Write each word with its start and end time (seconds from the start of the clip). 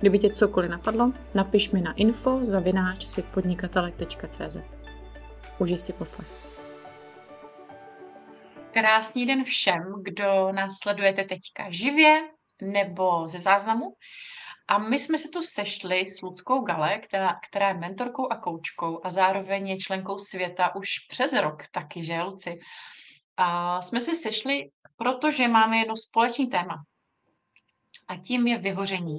Kdyby 0.00 0.18
tě 0.18 0.28
cokoliv 0.28 0.70
napadlo, 0.70 1.12
napiš 1.34 1.70
mi 1.70 1.80
na 1.80 1.92
info 1.92 2.38
zavináč 2.42 3.04
světpodnikatelek.cz. 3.04 4.56
Užij 5.58 5.78
si 5.78 5.92
poslech. 5.92 6.28
Krásný 8.72 9.26
den 9.26 9.44
všem, 9.44 9.82
kdo 10.02 10.52
nás 10.52 10.72
sledujete 10.82 11.24
teďka 11.24 11.70
živě 11.70 12.28
nebo 12.62 13.28
ze 13.28 13.38
záznamu. 13.38 13.84
A 14.68 14.78
my 14.78 14.98
jsme 14.98 15.18
se 15.18 15.28
tu 15.28 15.42
sešli 15.42 16.06
s 16.06 16.22
Ludskou 16.22 16.60
Gale, 16.60 16.98
která, 16.98 17.40
která 17.48 17.68
je 17.68 17.74
mentorkou 17.74 18.32
a 18.32 18.36
koučkou 18.36 19.00
a 19.04 19.10
zároveň 19.10 19.68
je 19.68 19.78
členkou 19.78 20.18
světa 20.18 20.74
už 20.74 20.88
přes 21.08 21.32
rok 21.32 21.62
taky, 21.72 22.04
že 22.04 22.22
Luci? 22.22 22.58
A 23.36 23.82
jsme 23.82 24.00
se 24.00 24.14
sešli, 24.14 24.70
protože 24.96 25.48
máme 25.48 25.76
jedno 25.76 25.96
společný 25.96 26.46
téma. 26.46 26.74
A 28.08 28.16
tím 28.16 28.46
je 28.46 28.58
vyhoření. 28.58 29.18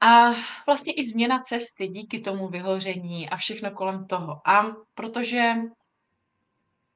A 0.00 0.30
vlastně 0.66 0.92
i 0.92 1.04
změna 1.04 1.38
cesty 1.38 1.88
díky 1.88 2.20
tomu 2.20 2.48
vyhoření 2.48 3.30
a 3.30 3.36
všechno 3.36 3.70
kolem 3.70 4.06
toho. 4.06 4.48
A 4.48 4.66
protože 4.94 5.54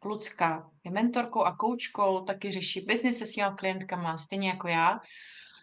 Lucka 0.04 0.70
je 0.84 0.90
mentorkou 0.90 1.42
a 1.42 1.56
koučkou, 1.56 2.24
taky 2.24 2.50
řeší 2.50 2.80
biznis 2.80 3.18
se 3.18 3.26
svýma 3.26 3.56
klientkama, 3.56 4.18
stejně 4.18 4.48
jako 4.48 4.68
já, 4.68 5.00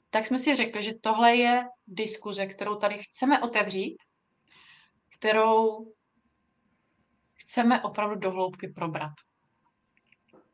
tak 0.09 0.25
jsme 0.25 0.39
si 0.39 0.55
řekli, 0.55 0.83
že 0.83 0.91
tohle 1.01 1.35
je 1.35 1.63
diskuze, 1.87 2.45
kterou 2.45 2.75
tady 2.75 2.97
chceme 2.97 3.41
otevřít, 3.41 3.97
kterou 5.09 5.87
chceme 7.33 7.81
opravdu 7.81 8.15
dohloubky 8.15 8.67
probrat. 8.67 9.11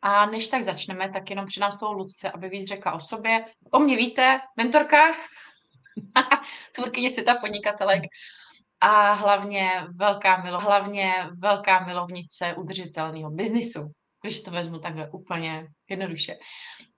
A 0.01 0.25
než 0.25 0.47
tak 0.47 0.63
začneme, 0.63 1.09
tak 1.09 1.29
jenom 1.29 1.45
přidám 1.45 1.71
toho 1.79 1.93
Lucce, 1.93 2.31
aby 2.31 2.49
víc 2.49 2.67
řekla 2.67 2.93
o 2.93 2.99
sobě. 2.99 3.45
O 3.71 3.79
mě 3.79 3.97
víte, 3.97 4.39
mentorka, 4.57 5.13
tvůrkyně 6.75 7.11
světa 7.11 7.35
podnikatelek 7.35 8.01
a 8.81 9.13
hlavně 9.13 9.69
velká, 9.99 10.43
milo, 10.43 10.59
hlavně 10.59 11.11
velká 11.41 11.85
milovnice 11.85 12.53
udržitelného 12.57 13.31
biznisu, 13.31 13.91
když 14.21 14.41
to 14.41 14.51
vezmu 14.51 14.79
takhle 14.79 15.09
úplně 15.09 15.67
jednoduše. 15.89 16.33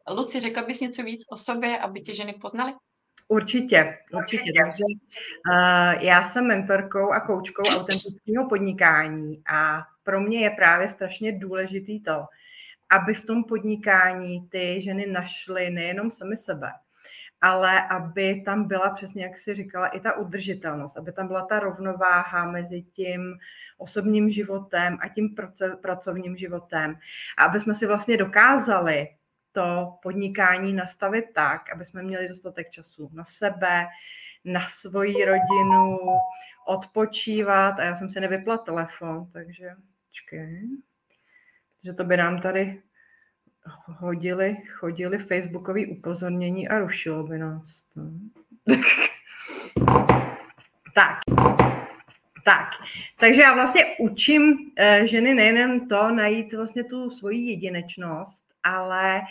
Luci, 0.09 0.39
řekla 0.39 0.63
bys 0.63 0.79
něco 0.79 1.03
víc 1.03 1.25
o 1.31 1.37
sobě, 1.37 1.79
aby 1.79 2.01
tě 2.01 2.15
ženy 2.15 2.33
poznaly? 2.41 2.73
Určitě, 3.27 3.97
určitě. 4.13 4.51
Takže 4.63 4.83
uh, 4.83 6.03
já 6.03 6.29
jsem 6.29 6.47
mentorkou 6.47 7.11
a 7.11 7.19
koučkou 7.19 7.63
autentického 7.63 8.49
podnikání 8.49 9.41
a 9.51 9.81
pro 10.03 10.21
mě 10.21 10.41
je 10.41 10.49
právě 10.49 10.87
strašně 10.87 11.31
důležitý 11.31 12.03
to, 12.03 12.25
aby 12.91 13.13
v 13.13 13.25
tom 13.25 13.43
podnikání 13.43 14.47
ty 14.49 14.81
ženy 14.81 15.05
našly 15.05 15.69
nejenom 15.69 16.11
sami 16.11 16.37
sebe, 16.37 16.71
ale 17.41 17.87
aby 17.87 18.41
tam 18.45 18.67
byla 18.67 18.89
přesně, 18.89 19.23
jak 19.23 19.37
si 19.37 19.55
říkala, 19.55 19.87
i 19.87 19.99
ta 19.99 20.17
udržitelnost, 20.17 20.97
aby 20.97 21.11
tam 21.11 21.27
byla 21.27 21.45
ta 21.45 21.59
rovnováha 21.59 22.51
mezi 22.51 22.81
tím 22.81 23.39
osobním 23.77 24.31
životem 24.31 24.97
a 25.01 25.09
tím 25.09 25.35
pracovním 25.81 26.37
životem. 26.37 26.95
A 27.37 27.43
aby 27.43 27.59
jsme 27.59 27.75
si 27.75 27.87
vlastně 27.87 28.17
dokázali 28.17 29.07
to 29.51 29.97
podnikání 30.01 30.73
nastavit 30.73 31.25
tak, 31.33 31.73
aby 31.73 31.85
jsme 31.85 32.03
měli 32.03 32.27
dostatek 32.27 32.69
času 32.71 33.09
na 33.13 33.25
sebe, 33.25 33.87
na 34.45 34.61
svoji 34.61 35.25
rodinu, 35.25 35.97
odpočívat. 36.67 37.79
A 37.79 37.83
já 37.83 37.95
jsem 37.95 38.09
si 38.09 38.19
nevypla 38.19 38.57
telefon, 38.57 39.31
takže 39.31 39.69
počkej. 40.07 40.69
Takže 41.81 41.93
to 41.93 42.03
by 42.03 42.17
nám 42.17 42.41
tady 42.41 42.81
hodili, 43.85 44.57
chodili 44.71 45.17
facebookové 45.17 45.87
upozornění 45.87 46.67
a 46.67 46.79
rušilo 46.79 47.23
by 47.23 47.37
nás 47.37 47.81
to. 47.93 48.01
tak. 50.95 51.19
Tak, 52.43 52.69
takže 53.19 53.41
já 53.41 53.55
vlastně 53.55 53.85
učím 53.99 54.71
eh, 54.77 55.07
ženy 55.07 55.33
nejen 55.33 55.87
to 55.87 56.11
najít 56.11 56.53
vlastně 56.53 56.83
tu 56.83 57.11
svoji 57.11 57.49
jedinečnost, 57.49 58.45
ale 58.63 59.21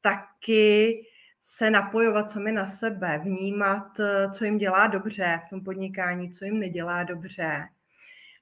taky 0.00 0.96
se 1.42 1.70
napojovat 1.70 2.30
sami 2.30 2.52
na 2.52 2.66
sebe, 2.66 3.20
vnímat, 3.24 4.00
eh, 4.00 4.30
co 4.30 4.44
jim 4.44 4.58
dělá 4.58 4.86
dobře 4.86 5.40
v 5.46 5.50
tom 5.50 5.64
podnikání, 5.64 6.32
co 6.32 6.44
jim 6.44 6.60
nedělá 6.60 7.02
dobře 7.02 7.68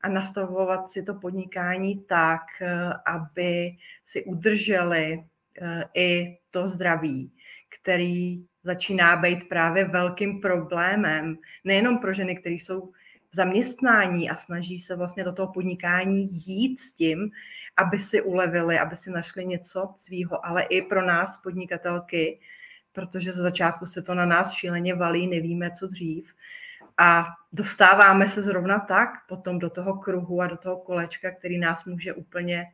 a 0.00 0.08
nastavovat 0.08 0.90
si 0.90 1.02
to 1.02 1.14
podnikání 1.14 2.00
tak, 2.00 2.42
eh, 2.60 2.92
aby 3.06 3.76
si 4.04 4.24
udrželi 4.24 5.24
i 5.94 6.38
to 6.50 6.68
zdraví, 6.68 7.32
který 7.80 8.44
začíná 8.62 9.16
být 9.16 9.48
právě 9.48 9.84
velkým 9.84 10.40
problémem, 10.40 11.38
nejenom 11.64 11.98
pro 11.98 12.14
ženy, 12.14 12.36
které 12.36 12.54
jsou 12.54 12.92
v 13.30 13.36
zaměstnání 13.36 14.30
a 14.30 14.36
snaží 14.36 14.78
se 14.78 14.96
vlastně 14.96 15.24
do 15.24 15.32
toho 15.32 15.52
podnikání 15.52 16.28
jít 16.46 16.80
s 16.80 16.92
tím, 16.92 17.30
aby 17.76 18.00
si 18.00 18.22
ulevili, 18.22 18.78
aby 18.78 18.96
si 18.96 19.10
našli 19.10 19.46
něco 19.46 19.94
svýho, 19.96 20.46
ale 20.46 20.62
i 20.62 20.82
pro 20.82 21.06
nás 21.06 21.36
podnikatelky, 21.36 22.40
protože 22.92 23.32
za 23.32 23.42
začátku 23.42 23.86
se 23.86 24.02
to 24.02 24.14
na 24.14 24.26
nás 24.26 24.52
šíleně 24.52 24.94
valí, 24.94 25.26
nevíme, 25.26 25.70
co 25.70 25.86
dřív. 25.86 26.32
A 26.98 27.26
dostáváme 27.52 28.28
se 28.28 28.42
zrovna 28.42 28.78
tak 28.78 29.10
potom 29.28 29.58
do 29.58 29.70
toho 29.70 29.94
kruhu 29.98 30.40
a 30.42 30.46
do 30.46 30.56
toho 30.56 30.76
kolečka, 30.76 31.30
který 31.30 31.58
nás 31.58 31.84
může 31.84 32.14
úplně 32.14 32.66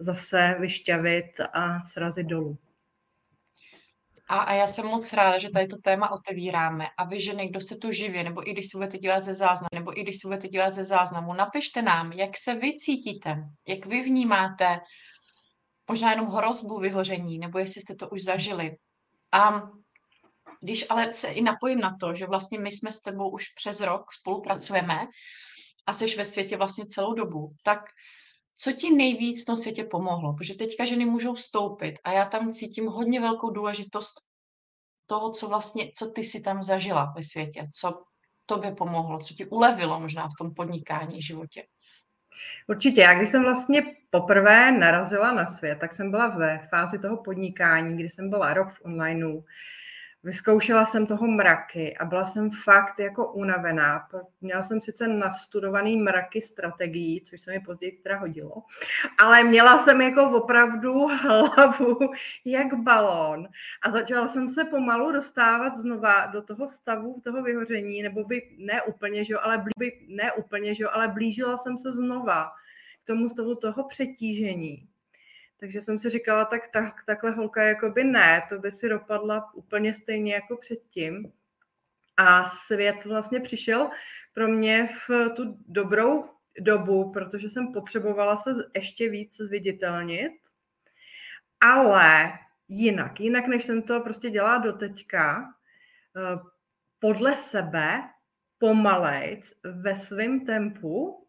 zase 0.00 0.56
vyšťavit 0.60 1.40
a 1.40 1.84
srazit 1.92 2.26
dolů. 2.26 2.58
A, 4.28 4.38
a 4.38 4.52
já 4.52 4.66
jsem 4.66 4.86
moc 4.86 5.12
ráda, 5.12 5.38
že 5.38 5.50
tady 5.50 5.66
to 5.66 5.76
téma 5.76 6.10
otevíráme. 6.10 6.86
A 6.98 7.04
vy, 7.04 7.20
že 7.20 7.34
někdo 7.34 7.60
se 7.60 7.76
tu 7.76 7.92
živě, 7.92 8.24
nebo 8.24 8.48
i 8.48 8.52
když 8.52 8.66
se 8.70 8.78
budete 8.78 8.98
dívat 8.98 9.22
ze 9.22 9.34
záznamu, 9.34 9.68
nebo 9.74 9.98
i 9.98 10.02
když 10.02 10.16
se 10.16 10.28
budete 10.28 10.48
dívat 10.48 10.72
ze 10.72 10.84
záznamu, 10.84 11.34
napište 11.34 11.82
nám, 11.82 12.12
jak 12.12 12.30
se 12.38 12.54
vy 12.54 12.76
cítíte, 12.76 13.36
jak 13.68 13.86
vy 13.86 14.02
vnímáte 14.02 14.80
možná 15.90 16.10
jenom 16.10 16.26
hrozbu 16.26 16.78
vyhoření, 16.78 17.38
nebo 17.38 17.58
jestli 17.58 17.80
jste 17.80 17.94
to 17.94 18.08
už 18.08 18.22
zažili. 18.22 18.76
A 19.32 19.62
když 20.60 20.86
ale 20.88 21.12
se 21.12 21.28
i 21.28 21.42
napojím 21.42 21.80
na 21.80 21.96
to, 22.00 22.14
že 22.14 22.26
vlastně 22.26 22.58
my 22.58 22.72
jsme 22.72 22.92
s 22.92 23.00
tebou 23.00 23.30
už 23.30 23.48
přes 23.48 23.80
rok 23.80 24.12
spolupracujeme 24.12 25.06
a 25.86 25.92
jsi 25.92 26.16
ve 26.16 26.24
světě 26.24 26.56
vlastně 26.56 26.86
celou 26.86 27.14
dobu, 27.14 27.54
tak 27.64 27.80
co 28.60 28.72
ti 28.72 28.94
nejvíc 28.94 29.42
v 29.42 29.46
tom 29.46 29.56
světě 29.56 29.84
pomohlo? 29.84 30.34
Protože 30.34 30.54
teďka 30.54 30.84
ženy 30.84 31.04
můžou 31.04 31.34
vstoupit 31.34 31.94
a 32.04 32.12
já 32.12 32.24
tam 32.24 32.50
cítím 32.50 32.86
hodně 32.86 33.20
velkou 33.20 33.50
důležitost 33.50 34.20
toho, 35.06 35.30
co 35.30 35.48
vlastně, 35.48 35.90
co 35.96 36.10
ty 36.10 36.24
si 36.24 36.40
tam 36.40 36.62
zažila 36.62 37.12
ve 37.16 37.22
světě, 37.22 37.66
co 37.74 38.02
tobě 38.46 38.72
pomohlo, 38.72 39.18
co 39.18 39.34
ti 39.34 39.46
ulevilo 39.46 40.00
možná 40.00 40.26
v 40.26 40.38
tom 40.38 40.54
podnikání 40.54 41.22
životě. 41.22 41.64
Určitě. 42.68 43.00
Já 43.00 43.14
když 43.14 43.28
jsem 43.28 43.42
vlastně 43.42 43.82
poprvé 44.10 44.72
narazila 44.72 45.32
na 45.32 45.46
svět, 45.46 45.78
tak 45.80 45.92
jsem 45.92 46.10
byla 46.10 46.28
ve 46.28 46.68
fázi 46.70 46.98
toho 46.98 47.16
podnikání, 47.16 47.96
kdy 47.96 48.10
jsem 48.10 48.30
byla 48.30 48.54
rok 48.54 48.68
v 48.72 48.84
onlineu 48.84 49.42
Vyzkoušela 50.22 50.86
jsem 50.86 51.06
toho 51.06 51.26
mraky 51.26 51.96
a 51.96 52.04
byla 52.04 52.26
jsem 52.26 52.50
fakt 52.50 52.98
jako 52.98 53.32
unavená. 53.32 54.08
Měla 54.40 54.62
jsem 54.62 54.80
sice 54.80 55.08
nastudovaný 55.08 55.96
mraky 55.96 56.42
strategií, 56.42 57.20
což 57.20 57.40
se 57.40 57.50
mi 57.50 57.60
později 57.60 57.92
teda 57.92 58.18
hodilo, 58.18 58.62
ale 59.18 59.44
měla 59.44 59.84
jsem 59.84 60.00
jako 60.00 60.30
opravdu 60.30 61.06
hlavu 61.22 61.98
jak 62.44 62.74
balón 62.74 63.48
a 63.82 63.90
začala 63.90 64.28
jsem 64.28 64.48
se 64.48 64.64
pomalu 64.64 65.12
dostávat 65.12 65.76
znova 65.76 66.26
do 66.26 66.42
toho 66.42 66.68
stavu, 66.68 67.20
toho 67.24 67.42
vyhoření, 67.42 68.02
nebo 68.02 68.24
by 68.24 68.42
ne 68.58 68.82
úplně, 68.82 69.24
že 69.24 69.32
jo, 69.32 69.38
ale, 69.42 69.58
blí, 69.58 70.06
ne 70.08 70.32
úplně, 70.32 70.74
že 70.74 70.82
jo, 70.82 70.90
ale 70.92 71.08
blížila 71.08 71.56
jsem 71.56 71.78
se 71.78 71.92
znova 71.92 72.50
k 73.04 73.06
tomu 73.06 73.28
stavu 73.28 73.54
toho 73.54 73.84
přetížení. 73.88 74.89
Takže 75.60 75.80
jsem 75.80 75.98
si 75.98 76.10
říkala, 76.10 76.44
tak, 76.44 76.68
tak 76.68 77.04
takhle 77.06 77.30
holka 77.30 77.62
jakoby 77.62 78.04
ne, 78.04 78.42
to 78.48 78.58
by 78.58 78.72
si 78.72 78.88
dopadla 78.88 79.54
úplně 79.54 79.94
stejně 79.94 80.34
jako 80.34 80.56
předtím. 80.56 81.32
A 82.16 82.48
svět 82.48 83.04
vlastně 83.04 83.40
přišel 83.40 83.90
pro 84.32 84.48
mě 84.48 84.88
v 85.08 85.28
tu 85.36 85.58
dobrou 85.68 86.24
dobu, 86.60 87.12
protože 87.12 87.48
jsem 87.48 87.72
potřebovala 87.72 88.36
se 88.36 88.50
ještě 88.74 89.10
víc 89.10 89.36
zviditelnit, 89.36 90.32
ale 91.60 92.32
jinak, 92.68 93.20
jinak 93.20 93.46
než 93.46 93.64
jsem 93.64 93.82
to 93.82 94.00
prostě 94.00 94.30
dělala 94.30 94.58
do 94.58 94.72
teďka, 94.72 95.54
eh, 96.16 96.38
podle 96.98 97.36
sebe, 97.36 98.00
pomalejc, 98.58 99.52
ve 99.64 99.96
svém 99.96 100.46
tempu, 100.46 101.19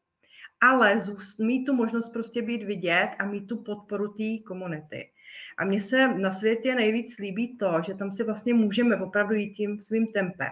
ale 0.62 1.04
mít 1.40 1.66
tu 1.66 1.74
možnost 1.74 2.10
prostě 2.10 2.42
být 2.42 2.64
vidět 2.64 3.10
a 3.20 3.26
mít 3.26 3.48
tu 3.48 3.58
podporu 3.58 4.08
té 4.08 4.38
komunity. 4.48 5.10
A 5.58 5.66
mně 5.66 5.82
se 5.82 6.08
na 6.08 6.34
světě 6.34 6.76
nejvíc 6.76 7.18
líbí 7.18 7.58
to, 7.58 7.82
že 7.86 7.94
tam 7.94 8.12
si 8.12 8.24
vlastně 8.24 8.54
můžeme 8.54 8.96
opravdu 8.96 9.36
jít 9.36 9.54
tím 9.54 9.82
svým 9.82 10.08
tempem. 10.08 10.50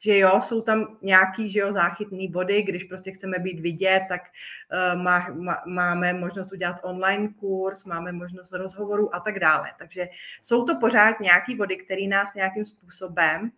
Že 0.00 0.18
jo, 0.18 0.40
jsou 0.42 0.60
tam 0.60 0.98
nějaký, 1.02 1.50
že 1.50 1.60
jo, 1.60 1.72
záchytný 1.72 2.28
body, 2.28 2.62
když 2.62 2.84
prostě 2.84 3.12
chceme 3.12 3.38
být 3.38 3.60
vidět, 3.60 4.02
tak 4.08 4.20
uh, 4.22 5.02
má, 5.02 5.28
má, 5.28 5.62
máme 5.66 6.12
možnost 6.12 6.52
udělat 6.52 6.80
online 6.82 7.28
kurz, 7.28 7.84
máme 7.84 8.12
možnost 8.12 8.52
rozhovoru 8.52 9.14
a 9.14 9.20
tak 9.20 9.38
dále. 9.38 9.70
Takže 9.78 10.08
jsou 10.42 10.64
to 10.64 10.80
pořád 10.80 11.20
nějaký 11.20 11.56
body, 11.56 11.76
které 11.76 12.06
nás 12.06 12.34
nějakým 12.34 12.64
způsobem 12.64 13.50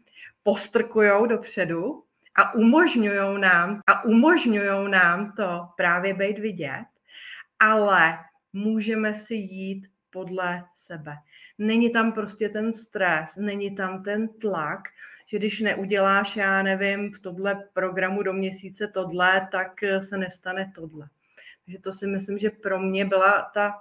postrkují 0.42 1.28
dopředu 1.28 2.02
a 2.36 2.54
umožňují 2.54 3.40
nám, 3.40 3.80
a 3.86 4.04
umožňují 4.04 4.90
nám 4.90 5.32
to 5.32 5.68
právě 5.76 6.14
být 6.14 6.38
vidět, 6.38 6.84
ale 7.60 8.18
můžeme 8.52 9.14
si 9.14 9.34
jít 9.34 9.86
podle 10.10 10.64
sebe. 10.74 11.16
Není 11.58 11.92
tam 11.92 12.12
prostě 12.12 12.48
ten 12.48 12.72
stres, 12.72 13.36
není 13.36 13.76
tam 13.76 14.02
ten 14.02 14.28
tlak, 14.28 14.80
že 15.26 15.38
když 15.38 15.60
neuděláš, 15.60 16.36
já 16.36 16.62
nevím, 16.62 17.12
v 17.12 17.20
tohle 17.20 17.64
programu 17.72 18.22
do 18.22 18.32
měsíce 18.32 18.88
tohle, 18.88 19.48
tak 19.52 19.72
se 20.02 20.18
nestane 20.18 20.72
tohle. 20.74 21.08
Takže 21.64 21.78
to 21.78 21.92
si 21.92 22.06
myslím, 22.06 22.38
že 22.38 22.50
pro 22.50 22.80
mě 22.80 23.04
byla 23.04 23.50
ta 23.54 23.80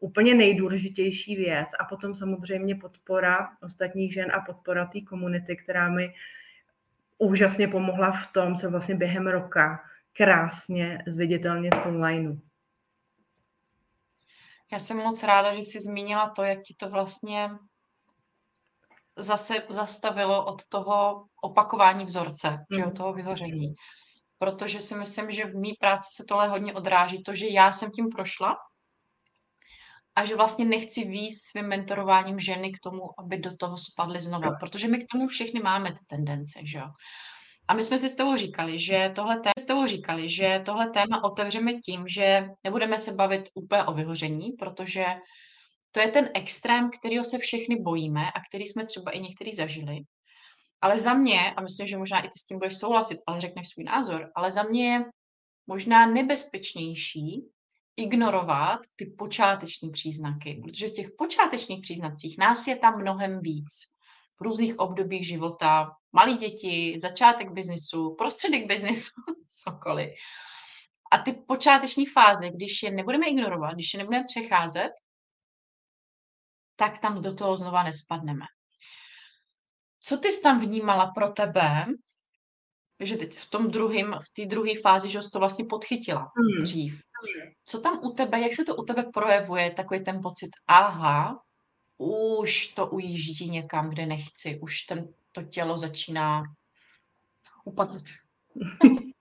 úplně 0.00 0.34
nejdůležitější 0.34 1.36
věc. 1.36 1.68
A 1.78 1.84
potom 1.84 2.14
samozřejmě 2.14 2.74
podpora 2.74 3.48
ostatních 3.62 4.12
žen 4.12 4.32
a 4.32 4.40
podpora 4.40 4.86
té 4.86 5.00
komunity, 5.00 5.56
která 5.56 5.88
mi 5.88 6.14
úžasně 7.22 7.68
pomohla 7.68 8.12
v 8.12 8.32
tom 8.32 8.56
se 8.56 8.68
vlastně 8.68 8.94
během 8.94 9.26
roka 9.26 9.80
krásně 10.12 10.98
zviditelnit 11.06 11.74
online. 11.86 12.36
Já 14.72 14.78
jsem 14.78 14.96
moc 14.96 15.22
ráda, 15.22 15.54
že 15.54 15.60
jsi 15.60 15.80
zmínila 15.80 16.30
to, 16.30 16.42
jak 16.42 16.62
ti 16.62 16.74
to 16.74 16.90
vlastně 16.90 17.50
zase 19.16 19.54
zastavilo 19.68 20.44
od 20.44 20.68
toho 20.68 21.26
opakování 21.42 22.04
vzorce, 22.04 22.50
mm. 22.50 22.78
že 22.78 22.86
od 22.86 22.96
toho 22.96 23.12
vyhoření. 23.12 23.74
Protože 24.38 24.80
si 24.80 24.94
myslím, 24.94 25.30
že 25.30 25.44
v 25.44 25.54
mý 25.54 25.72
práci 25.80 26.08
se 26.12 26.24
tohle 26.28 26.48
hodně 26.48 26.74
odráží, 26.74 27.22
to, 27.22 27.34
že 27.34 27.46
já 27.48 27.72
jsem 27.72 27.90
tím 27.90 28.08
prošla 28.08 28.56
a 30.16 30.24
že 30.24 30.36
vlastně 30.36 30.64
nechci 30.64 31.04
víc 31.04 31.42
svým 31.42 31.68
mentorováním 31.68 32.40
ženy 32.40 32.72
k 32.72 32.80
tomu, 32.82 33.02
aby 33.20 33.38
do 33.38 33.56
toho 33.56 33.76
spadly 33.76 34.20
znova, 34.20 34.50
protože 34.60 34.88
my 34.88 34.98
k 34.98 35.06
tomu 35.12 35.28
všechny 35.28 35.60
máme 35.60 35.92
ty 35.92 36.00
tendence, 36.06 36.60
že 36.64 36.78
jo. 36.78 36.86
A 37.68 37.74
my 37.74 37.82
jsme 37.82 37.98
si 37.98 38.08
s 38.08 38.14
tebou 38.14 38.36
říkali, 38.36 38.78
že 38.78 39.12
tohle 39.14 39.36
téma, 39.36 39.52
s 39.58 39.64
tebou 39.64 39.86
říkali, 39.86 40.28
že 40.28 40.62
tohle 40.64 40.90
téma 40.90 41.24
otevřeme 41.24 41.74
tím, 41.74 42.08
že 42.08 42.48
nebudeme 42.64 42.98
se 42.98 43.12
bavit 43.12 43.48
úplně 43.54 43.84
o 43.84 43.92
vyhoření, 43.92 44.52
protože 44.52 45.06
to 45.92 46.00
je 46.00 46.08
ten 46.08 46.30
extrém, 46.34 46.90
kterýho 46.90 47.24
se 47.24 47.38
všechny 47.38 47.76
bojíme 47.76 48.30
a 48.30 48.40
který 48.48 48.64
jsme 48.64 48.86
třeba 48.86 49.10
i 49.10 49.20
některý 49.20 49.54
zažili. 49.54 49.98
Ale 50.80 50.98
za 50.98 51.14
mě, 51.14 51.52
a 51.56 51.60
myslím, 51.60 51.86
že 51.86 51.98
možná 51.98 52.20
i 52.20 52.28
ty 52.28 52.38
s 52.38 52.46
tím 52.46 52.58
budeš 52.58 52.78
souhlasit, 52.78 53.18
ale 53.26 53.40
řekneš 53.40 53.68
svůj 53.68 53.84
názor, 53.84 54.30
ale 54.36 54.50
za 54.50 54.62
mě 54.62 54.92
je 54.92 55.04
možná 55.66 56.06
nebezpečnější 56.06 57.42
ignorovat 57.96 58.80
ty 58.96 59.06
počáteční 59.06 59.90
příznaky, 59.90 60.62
protože 60.64 60.88
v 60.88 60.92
těch 60.92 61.10
počátečních 61.18 61.80
příznacích 61.82 62.38
nás 62.38 62.66
je 62.66 62.76
tam 62.76 63.00
mnohem 63.00 63.40
víc. 63.40 63.72
V 64.38 64.40
různých 64.40 64.78
obdobích 64.78 65.26
života, 65.26 65.90
malí 66.12 66.34
děti, 66.34 66.96
začátek 66.98 67.50
biznisu, 67.50 68.14
prostředek 68.18 68.66
biznisu, 68.66 69.10
cokoliv. 69.64 70.10
A 71.12 71.18
ty 71.18 71.32
počáteční 71.32 72.06
fáze, 72.06 72.50
když 72.50 72.82
je 72.82 72.90
nebudeme 72.90 73.26
ignorovat, 73.26 73.74
když 73.74 73.94
je 73.94 73.98
nebudeme 73.98 74.24
přecházet, 74.24 74.90
tak 76.76 76.98
tam 76.98 77.22
do 77.22 77.34
toho 77.34 77.56
znova 77.56 77.82
nespadneme. 77.82 78.44
Co 80.00 80.16
ty 80.16 80.32
jsi 80.32 80.42
tam 80.42 80.60
vnímala 80.60 81.06
pro 81.06 81.28
tebe, 81.28 81.86
že 83.00 83.16
teď 83.16 83.34
v 83.34 83.50
tom 83.50 83.70
druhém, 83.70 84.12
v 84.12 84.34
té 84.34 84.46
druhé 84.46 84.70
fázi, 84.82 85.10
že 85.10 85.22
jsi 85.22 85.30
to 85.30 85.38
vlastně 85.38 85.64
podchytila 85.70 86.20
hmm. 86.20 86.64
dřív. 86.64 87.02
Co 87.64 87.80
tam 87.80 88.00
u 88.04 88.12
tebe, 88.12 88.40
jak 88.40 88.54
se 88.54 88.64
to 88.64 88.76
u 88.76 88.84
tebe 88.84 89.02
projevuje, 89.02 89.70
takový 89.70 90.04
ten 90.04 90.20
pocit, 90.22 90.50
aha, 90.66 91.42
už 91.98 92.66
to 92.66 92.86
ujíždí 92.86 93.50
někam, 93.50 93.90
kde 93.90 94.06
nechci, 94.06 94.58
už 94.62 94.82
ten, 94.82 95.08
to 95.32 95.42
tělo 95.42 95.76
začíná 95.76 96.42
upadat. 97.64 98.02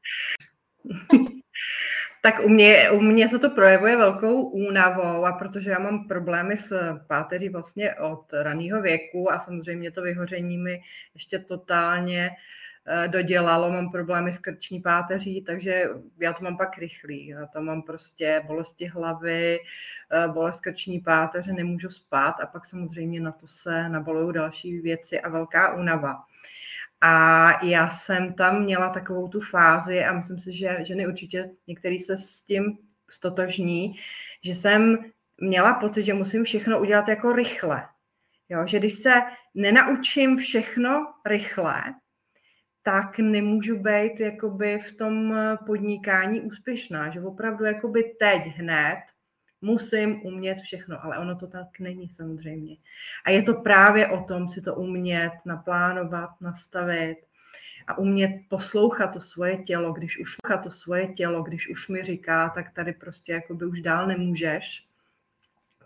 Tak 2.24 2.40
u 2.44 2.50
mě, 2.50 2.92
u 2.92 3.02
mě 3.02 3.30
se 3.30 3.40
to 3.40 3.50
projevuje 3.50 3.98
velkou 3.98 4.42
únavou 4.42 5.26
a 5.26 5.32
protože 5.32 5.70
já 5.70 5.80
mám 5.80 6.08
problémy 6.08 6.58
s 6.58 7.00
páteří 7.08 7.50
vlastně 7.50 7.96
od 7.96 8.34
raného 8.34 8.82
věku 8.82 9.34
a 9.34 9.40
samozřejmě 9.40 9.92
to 9.92 10.02
vyhoření 10.02 10.58
mi 10.58 10.82
ještě 11.14 11.40
totálně 11.40 12.30
eh, 12.30 12.36
dodělalo, 13.08 13.72
mám 13.72 13.92
problémy 13.92 14.34
s 14.34 14.38
krční 14.38 14.82
páteří, 14.82 15.42
takže 15.42 15.90
já 16.20 16.34
to 16.34 16.44
mám 16.44 16.58
pak 16.58 16.78
rychlý. 16.78 17.28
Já 17.28 17.46
to 17.46 17.62
mám 17.62 17.82
prostě 17.82 18.44
bolesti 18.48 18.88
hlavy, 18.88 19.60
eh, 20.12 20.28
bolest 20.28 20.62
krční 20.62 21.00
páteře, 21.00 21.54
nemůžu 21.54 21.90
spát 21.90 22.36
a 22.42 22.46
pak 22.46 22.66
samozřejmě 22.66 23.20
na 23.20 23.32
to 23.32 23.48
se 23.48 23.90
nabalují 23.90 24.34
další 24.34 24.80
věci 24.80 25.22
a 25.22 25.30
velká 25.30 25.74
únava. 25.74 26.24
A 27.02 27.66
já 27.66 27.90
jsem 27.90 28.34
tam 28.34 28.64
měla 28.64 28.90
takovou 28.90 29.28
tu 29.28 29.42
fázi 29.42 30.04
a 30.04 30.14
myslím 30.14 30.40
si, 30.40 30.54
že 30.54 30.78
ženy 30.82 31.08
určitě 31.08 31.50
některý 31.68 32.00
se 32.00 32.18
s 32.18 32.42
tím 32.42 32.78
stotožní, 33.10 33.96
že 34.44 34.56
jsem 34.56 34.98
měla 35.42 35.74
pocit, 35.74 36.04
že 36.04 36.14
musím 36.14 36.44
všechno 36.44 36.80
udělat 36.80 37.08
jako 37.08 37.32
rychle. 37.32 37.88
Jo, 38.50 38.68
že 38.68 38.80
když 38.80 38.94
se 38.94 39.14
nenaučím 39.56 40.38
všechno 40.38 41.14
rychle, 41.26 41.84
tak 42.84 43.20
nemůžu 43.20 43.80
být 43.80 44.20
jakoby 44.20 44.80
v 44.80 44.96
tom 44.96 45.36
podnikání 45.66 46.42
úspěšná, 46.42 47.10
že 47.10 47.22
opravdu 47.22 47.66
jakoby 47.66 48.04
teď 48.20 48.42
hned 48.46 49.02
musím 49.62 50.26
umět 50.26 50.58
všechno, 50.60 51.06
ale 51.06 51.18
ono 51.20 51.36
to 51.36 51.48
tak 51.48 51.80
není 51.80 52.10
samozřejmě. 52.10 52.76
A 53.26 53.32
je 53.32 53.42
to 53.42 53.54
právě 53.54 54.08
o 54.08 54.24
tom 54.24 54.50
si 54.50 54.62
to 54.62 54.76
umět, 54.76 55.32
naplánovat, 55.46 56.30
nastavit 56.42 57.18
a 57.88 57.98
umět 57.98 58.32
poslouchat 58.50 59.08
to 59.08 59.22
svoje 59.22 59.58
tělo, 59.58 59.94
když 59.94 60.20
už 60.20 60.36
to 60.64 60.72
svoje 60.72 61.08
tělo, 61.08 61.44
když 61.44 61.70
už 61.70 61.88
mi 61.88 62.04
říká, 62.04 62.50
tak 62.50 62.74
tady 62.74 62.94
prostě 62.94 63.34
jakoby 63.34 63.66
už 63.66 63.82
dál 63.82 64.08
nemůžeš. 64.08 64.91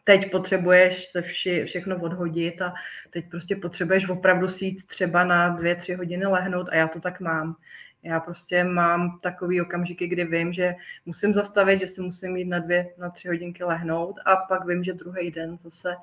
Teď 0.08 0.32
potřebuješ 0.32 1.06
se 1.06 1.22
vši, 1.22 1.64
všechno 1.66 2.02
odhodit 2.02 2.62
a 2.62 2.74
teď 3.10 3.30
prostě 3.30 3.56
potřebuješ 3.56 4.10
opravdu 4.10 4.48
si 4.48 4.66
jít 4.66 4.88
třeba 4.88 5.24
na 5.24 5.50
dvě, 5.50 5.76
tři 5.76 5.94
hodiny 5.94 6.26
lehnout 6.26 6.70
a 6.70 6.76
já 6.76 6.88
to 6.88 7.00
tak 7.00 7.20
mám. 7.20 7.56
Já 8.04 8.20
prostě 8.20 8.64
mám 8.64 9.20
takový 9.20 9.62
okamžiky, 9.62 10.08
kdy 10.08 10.26
vím, 10.26 10.54
že 10.54 10.76
musím 11.06 11.34
zastavit, 11.34 11.80
že 11.80 11.88
si 11.88 12.02
musím 12.02 12.38
jít 12.38 12.46
na 12.46 12.60
dvě, 12.60 12.88
na 12.98 13.10
tři 13.10 13.28
hodinky 13.28 13.64
lehnout 13.64 14.16
a 14.26 14.36
pak 14.36 14.68
vím, 14.68 14.84
že 14.84 14.94
druhý 14.94 15.32
den 15.32 15.58
zase 15.58 15.96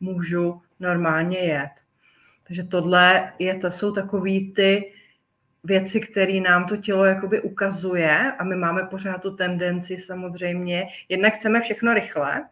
můžu 0.00 0.62
normálně 0.80 1.38
jet. 1.38 1.70
Takže 2.46 2.64
tohle 2.64 3.32
je, 3.38 3.54
to 3.54 3.70
jsou 3.70 3.92
takový 3.92 4.52
ty 4.52 4.92
věci, 5.64 6.00
které 6.00 6.40
nám 6.40 6.66
to 6.66 6.76
tělo 6.76 7.04
jakoby 7.04 7.40
ukazuje 7.40 8.32
a 8.38 8.44
my 8.44 8.56
máme 8.56 8.82
pořád 8.82 9.22
tu 9.22 9.36
tendenci 9.36 9.96
samozřejmě, 9.96 10.88
jednak 11.08 11.34
chceme 11.34 11.60
všechno 11.60 11.94
rychle, 11.94 12.44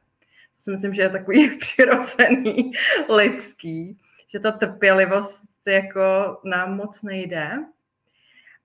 si 0.59 0.71
myslím, 0.71 0.95
že 0.95 1.03
je 1.03 1.11
takový 1.11 1.57
přirozený, 1.59 2.73
lidský, 3.09 3.99
že 4.29 4.41
ta 4.41 4.53
trpělivost 4.53 5.43
jako 5.67 6.41
nám 6.45 6.77
moc 6.77 7.03
nejde, 7.03 7.59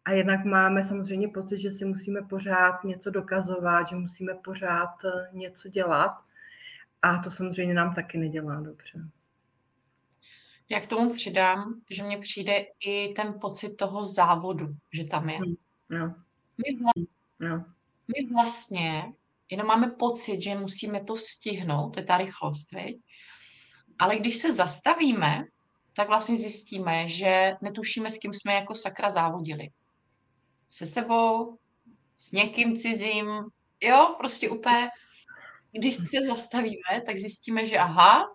a 0.09 0.11
jednak 0.11 0.45
máme 0.45 0.83
samozřejmě 0.83 1.27
pocit, 1.27 1.59
že 1.59 1.71
si 1.71 1.85
musíme 1.85 2.21
pořád 2.21 2.83
něco 2.83 3.11
dokazovat, 3.11 3.89
že 3.89 3.95
musíme 3.95 4.33
pořád 4.33 5.05
eh, 5.05 5.29
něco 5.31 5.69
dělat. 5.69 6.11
A 7.01 7.17
to 7.17 7.31
samozřejmě 7.31 7.73
nám 7.73 7.95
taky 7.95 8.17
nedělá 8.17 8.61
dobře. 8.61 8.99
Já 10.69 10.79
k 10.79 10.87
tomu 10.87 11.13
přidám, 11.13 11.81
že 11.89 12.03
mně 12.03 12.17
přijde 12.17 12.65
i 12.85 13.13
ten 13.13 13.33
pocit 13.41 13.75
toho 13.75 14.05
závodu, 14.05 14.75
že 14.91 15.05
tam 15.05 15.29
je. 15.29 15.37
Hmm, 15.37 15.55
no. 15.89 16.15
My, 16.57 16.77
vlastně, 16.81 17.05
no. 17.39 17.65
my 18.07 18.33
vlastně 18.33 19.13
jenom 19.49 19.67
máme 19.67 19.87
pocit, 19.87 20.41
že 20.41 20.55
musíme 20.55 21.03
to 21.03 21.17
stihnout, 21.17 21.93
to 21.93 21.99
je 21.99 22.05
ta 22.05 22.17
rychlost, 22.17 22.71
viď? 22.71 23.03
ale 23.99 24.19
když 24.19 24.35
se 24.35 24.53
zastavíme, 24.53 25.43
tak 25.95 26.07
vlastně 26.07 26.37
zjistíme, 26.37 27.07
že 27.07 27.53
netušíme, 27.61 28.11
s 28.11 28.17
kým 28.17 28.33
jsme 28.33 28.53
jako 28.53 28.75
sakra 28.75 29.09
závodili 29.09 29.69
se 30.69 30.85
sebou, 30.85 31.57
s 32.17 32.31
někým 32.31 32.75
cizím, 32.75 33.27
jo, 33.83 34.15
prostě 34.17 34.49
úplně, 34.49 34.89
když 35.71 35.95
se 35.95 36.25
zastavíme, 36.27 37.01
tak 37.05 37.17
zjistíme, 37.17 37.67
že 37.67 37.77
aha, 37.77 38.25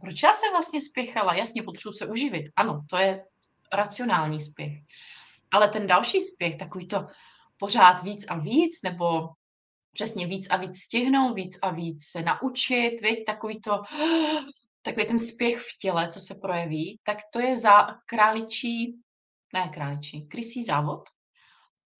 proč 0.00 0.22
já 0.22 0.34
jsem 0.34 0.52
vlastně 0.52 0.80
spěchala? 0.80 1.34
Jasně, 1.34 1.62
potřebuji 1.62 1.92
se 1.92 2.06
uživit. 2.06 2.44
Ano, 2.56 2.80
to 2.90 2.96
je 2.96 3.24
racionální 3.72 4.40
spěch. 4.40 4.72
Ale 5.50 5.68
ten 5.68 5.86
další 5.86 6.22
spěch, 6.22 6.56
takový 6.56 6.88
to 6.88 7.06
pořád 7.56 8.02
víc 8.02 8.26
a 8.28 8.38
víc, 8.38 8.82
nebo 8.84 9.28
přesně 9.92 10.26
víc 10.26 10.50
a 10.50 10.56
víc 10.56 10.78
stihnout, 10.78 11.34
víc 11.34 11.58
a 11.62 11.70
víc 11.70 12.04
se 12.04 12.22
naučit, 12.22 13.00
viď? 13.02 13.24
takový 13.26 13.60
to, 13.60 13.82
takový 14.82 15.06
ten 15.06 15.18
spěch 15.18 15.58
v 15.58 15.78
těle, 15.80 16.08
co 16.08 16.20
se 16.20 16.34
projeví, 16.34 17.00
tak 17.02 17.18
to 17.32 17.40
je 17.40 17.56
za 17.56 17.86
králičí, 18.06 19.00
ne 19.54 19.68
králičí, 19.68 20.26
krysí 20.28 20.64
závod, 20.64 21.00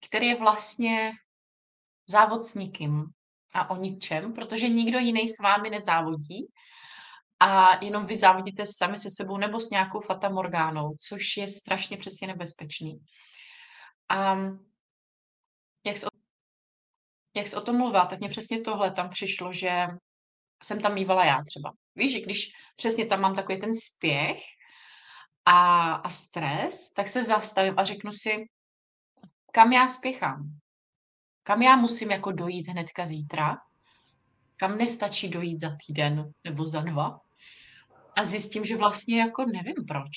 který 0.07 0.27
je 0.27 0.37
vlastně 0.37 1.13
závod 2.11 2.45
s 2.45 2.55
nikým 2.55 3.05
a 3.55 3.71
o 3.71 3.77
ničem, 3.77 4.33
protože 4.33 4.69
nikdo 4.69 4.99
jiný 4.99 5.29
s 5.29 5.41
vámi 5.41 5.71
nezávodí 5.71 6.47
a 7.41 7.85
jenom 7.85 8.07
vy 8.07 8.17
závodíte 8.17 8.67
sami 8.67 8.99
se 8.99 9.11
sebou 9.11 9.37
nebo 9.37 9.61
s 9.61 9.71
nějakou 9.71 10.01
fatamorgánou, 10.01 10.97
což 11.09 11.37
je 11.37 11.49
strašně 11.49 11.97
přesně 11.97 12.27
nebezpečný. 12.27 12.99
A 14.09 14.37
jak 15.87 15.97
o, 15.97 16.12
jak 17.37 17.47
jsi 17.47 17.57
o 17.57 17.61
tom 17.61 17.77
mluvila, 17.77 18.07
tak 18.07 18.19
mě 18.19 18.29
přesně 18.29 18.61
tohle 18.61 18.91
tam 18.91 19.09
přišlo, 19.09 19.53
že 19.53 19.87
jsem 20.63 20.81
tam 20.81 20.95
mývala 20.95 21.25
já 21.25 21.43
třeba. 21.43 21.73
Víš, 21.95 22.13
že 22.13 22.21
když 22.21 22.53
přesně 22.77 23.07
tam 23.07 23.21
mám 23.21 23.35
takový 23.35 23.59
ten 23.59 23.75
spěch 23.75 24.43
a, 25.45 25.93
a 25.93 26.11
stres, 26.11 26.93
tak 26.93 27.09
se 27.09 27.25
zastavím 27.25 27.75
a 27.77 27.85
řeknu 27.85 28.13
si, 28.13 28.45
kam 29.53 29.73
já 29.73 29.89
spěchám. 29.89 30.59
Kam 31.43 31.63
já 31.63 31.77
musím 31.77 32.11
jako 32.11 32.33
dojít 32.33 32.69
hnedka 32.69 33.07
zítra, 33.07 33.57
kam 34.57 34.79
nestačí 34.79 35.29
dojít 35.29 35.61
za 35.61 35.77
týden 35.87 36.33
nebo 36.45 36.67
za 36.67 36.81
dva. 36.81 37.21
A 38.17 38.25
zjistím, 38.25 38.65
že 38.65 38.77
vlastně 38.77 39.21
jako 39.21 39.45
nevím 39.45 39.85
proč. 39.89 40.11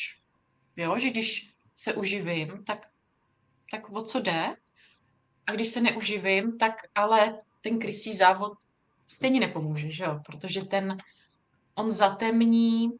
Jo, 0.75 0.99
že 0.99 1.09
když 1.09 1.53
se 1.75 1.93
uživím, 1.93 2.63
tak, 2.63 2.87
tak 3.71 3.89
o 3.89 4.03
co 4.03 4.19
jde? 4.19 4.55
A 5.47 5.51
když 5.51 5.67
se 5.67 5.81
neuživím, 5.81 6.57
tak 6.57 6.73
ale 6.95 7.41
ten 7.61 7.79
krysí 7.79 8.13
závod 8.13 8.53
stejně 9.07 9.39
nepomůže, 9.39 9.91
že 9.91 10.03
jo? 10.03 10.19
Protože 10.25 10.61
ten, 10.61 10.97
on 11.75 11.91
zatemní 11.91 12.91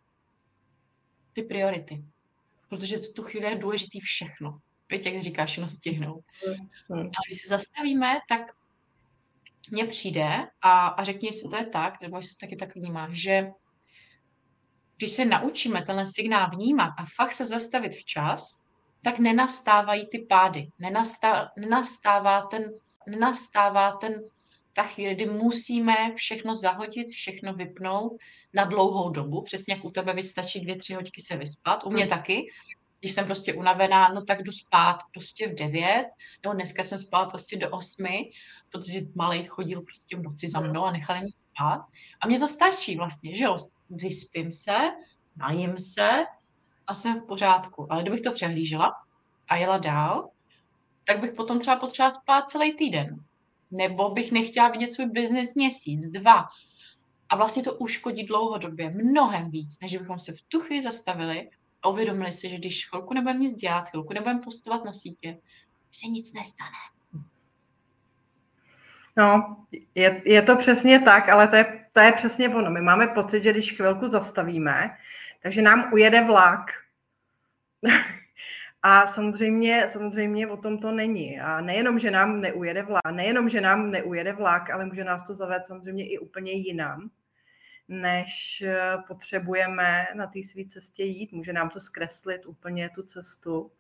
ty 1.34 1.44
priority. 1.44 2.04
Protože 2.70 2.98
v 2.98 3.14
tu 3.14 3.24
chvíli 3.24 3.46
je 3.46 3.56
důležitý 3.56 4.00
všechno. 4.00 4.60
Víte, 4.90 5.10
jak 5.10 5.22
říkáš, 5.22 5.58
jenom 5.58 5.68
stihnout. 5.68 6.24
Hmm. 6.90 7.08
A 7.08 7.20
když 7.28 7.42
se 7.42 7.48
zastavíme, 7.48 8.20
tak 8.30 8.42
mně 9.72 9.86
přijde 9.86 10.48
a, 10.62 10.88
a 10.88 11.04
řekni, 11.04 11.28
jestli 11.28 11.50
to 11.50 11.56
je 11.56 11.66
tak, 11.66 12.02
nebo 12.02 12.18
jestli 12.18 12.38
taky 12.38 12.56
tak 12.56 12.75
vnímáš, 12.75 13.12
že 13.22 13.52
když 14.98 15.12
se 15.12 15.25
naučíme 15.25 15.84
tenhle 15.84 16.06
signál 16.06 16.50
vnímat 16.50 16.94
a 16.98 17.06
fakt 17.16 17.32
se 17.32 17.46
zastavit 17.46 17.96
včas, 17.96 18.65
tak 19.06 19.20
nenastávají 19.20 20.08
ty 20.08 20.20
pády. 20.20 20.70
Nenastá, 20.80 21.52
nenastává, 21.60 22.42
ten, 22.42 22.74
nenastává 23.08 23.92
ten, 23.92 24.24
ta 24.74 24.84
chvíle, 24.84 25.14
kdy 25.14 25.26
musíme 25.26 25.96
všechno 26.16 26.56
zahodit, 26.56 27.08
všechno 27.08 27.54
vypnout 27.54 28.12
na 28.54 28.64
dlouhou 28.64 29.10
dobu. 29.10 29.42
Přesně 29.42 29.74
jak 29.74 29.86
u 29.86 29.92
tebe, 29.92 30.14
víc 30.14 30.30
stačí 30.30 30.60
dvě, 30.60 30.76
tři 30.76 30.94
hodiny 30.94 31.12
se 31.20 31.38
vyspat. 31.38 31.84
U 31.84 31.90
mě 31.90 32.04
hmm. 32.04 32.10
taky 32.10 32.48
když 33.00 33.14
jsem 33.14 33.26
prostě 33.26 33.54
unavená, 33.54 34.08
no 34.08 34.24
tak 34.24 34.44
jdu 34.44 34.52
spát 34.52 34.98
prostě 35.14 35.48
v 35.48 35.56
devět, 35.56 36.06
nebo 36.44 36.54
dneska 36.54 36.84
jsem 36.84 36.98
spala 36.98 37.26
prostě 37.26 37.58
do 37.58 37.70
osmi, 37.70 38.32
protože 38.72 39.00
malý 39.16 39.44
chodil 39.44 39.82
prostě 39.82 40.18
v 40.18 40.22
noci 40.22 40.50
za 40.50 40.60
mnou 40.60 40.86
a 40.86 40.92
nechali 40.92 41.20
mě 41.20 41.32
spát. 41.54 41.86
A 42.22 42.28
mně 42.28 42.40
to 42.40 42.48
stačí 42.48 42.98
vlastně, 42.98 43.36
že 43.36 43.44
jo, 43.44 43.58
vyspím 43.90 44.52
se, 44.52 44.78
najím 45.36 45.80
se 45.80 46.26
a 46.88 46.94
jsem 46.94 47.22
v 47.22 47.25
pořádku. 47.25 47.88
Ale 47.89 48.01
kdybych 48.01 48.22
to 48.22 48.32
přehlížela 48.32 48.94
a 49.48 49.56
jela 49.56 49.77
dál, 49.77 50.30
tak 51.08 51.20
bych 51.20 51.34
potom 51.34 51.60
třeba 51.60 51.77
potřeba 51.77 52.10
spát 52.10 52.50
celý 52.50 52.75
týden. 52.75 53.24
Nebo 53.72 54.10
bych 54.10 54.32
nechtěla 54.32 54.70
vidět 54.70 54.94
svůj 54.94 55.06
biznis 55.06 55.56
měsíc, 55.56 56.08
dva. 56.08 56.46
A 57.30 57.36
vlastně 57.36 57.63
to 57.63 57.74
uškodí 57.74 58.24
dlouhodobě 58.25 58.89
mnohem 58.89 59.51
víc, 59.51 59.80
než 59.82 59.98
bychom 59.98 60.20
se 60.20 60.34
v 60.34 60.42
tu 60.42 60.60
chvíli 60.60 60.82
zastavili 60.82 61.50
a 61.84 61.89
uvědomili 61.89 62.32
si, 62.32 62.50
že 62.50 62.58
když 62.58 62.89
chvilku 62.89 63.13
nebudeme 63.13 63.39
nic 63.39 63.56
dělat, 63.56 63.89
chvilku 63.89 64.13
nebudeme 64.13 64.39
postovat 64.39 64.86
na 64.86 64.94
sítě, 64.94 65.38
se 65.92 66.08
nic 66.08 66.34
nestane. 66.34 66.77
No, 69.18 69.58
je, 69.96 70.22
je 70.25 70.42
to 70.42 70.56
přesně 70.56 71.00
tak, 71.00 71.30
ale 71.30 71.48
to 71.48 71.56
je, 71.56 71.86
to 71.94 72.00
je 72.00 72.12
přesně 72.12 72.50
ono. 72.50 72.72
My 72.72 72.82
máme 72.82 73.08
pocit, 73.08 73.44
že 73.44 73.51
když 73.51 73.75
chvilku 73.75 74.10
zastavíme, 74.10 74.98
takže 75.46 75.62
nám 75.62 75.94
ujede 75.94 76.24
vlak. 76.24 76.72
A 78.84 79.08
samozřejmě, 79.08 79.90
samozřejmě 79.94 80.48
o 80.48 80.58
tom 80.58 80.78
to 80.78 80.92
není. 80.92 81.40
A 81.40 81.62
nejenom, 81.62 82.00
že 82.00 82.12
nám 82.12 82.42
neujede 82.42 82.84
vlak, 82.84 83.12
nejenom, 83.12 83.50
že 83.50 83.62
nám 83.62 83.92
neujede 83.92 84.34
vlak, 84.34 84.70
ale 84.70 84.86
může 84.86 85.04
nás 85.04 85.24
to 85.28 85.34
zavést 85.36 85.68
samozřejmě 85.68 86.10
i 86.10 86.20
úplně 86.20 86.52
jinam 86.52 87.10
než 87.88 88.62
eh, 88.62 88.98
potřebujeme 89.08 90.08
na 90.16 90.28
té 90.28 90.40
své 90.52 90.66
cestě 90.66 91.04
jít. 91.04 91.32
Může 91.32 91.54
nám 91.54 91.70
to 91.70 91.80
zkreslit 91.80 92.46
úplně 92.46 92.90
tu 92.90 93.04
cestu. 93.04 93.72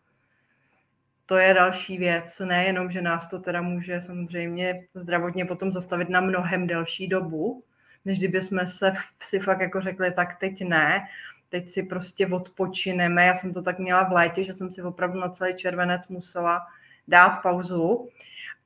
To 1.25 1.37
je 1.37 1.53
další 1.53 1.97
věc. 1.97 2.39
Nejenom, 2.39 2.91
že 2.91 3.01
nás 3.01 3.27
to 3.27 3.39
teda 3.39 3.61
může 3.61 4.01
samozřejmě 4.01 4.87
zdravotně 4.93 5.45
potom 5.45 5.71
zastavit 5.71 6.09
na 6.09 6.21
mnohem 6.21 6.67
delší 6.67 7.07
dobu, 7.07 7.63
než 8.05 8.19
kdyby 8.19 8.41
jsme 8.41 8.67
se 8.67 8.93
si 9.23 9.39
fakt 9.39 9.59
jako 9.59 9.81
řekli, 9.81 10.11
tak 10.11 10.39
teď 10.39 10.61
ne, 10.61 11.07
teď 11.55 11.69
si 11.69 11.83
prostě 11.83 12.27
odpočineme. 12.27 13.25
Já 13.25 13.35
jsem 13.35 13.53
to 13.53 13.61
tak 13.61 13.79
měla 13.79 14.03
v 14.03 14.11
létě, 14.11 14.43
že 14.43 14.53
jsem 14.53 14.71
si 14.71 14.81
opravdu 14.81 15.19
na 15.19 15.29
celý 15.29 15.55
červenec 15.55 16.07
musela 16.07 16.67
dát 17.07 17.41
pauzu 17.41 18.09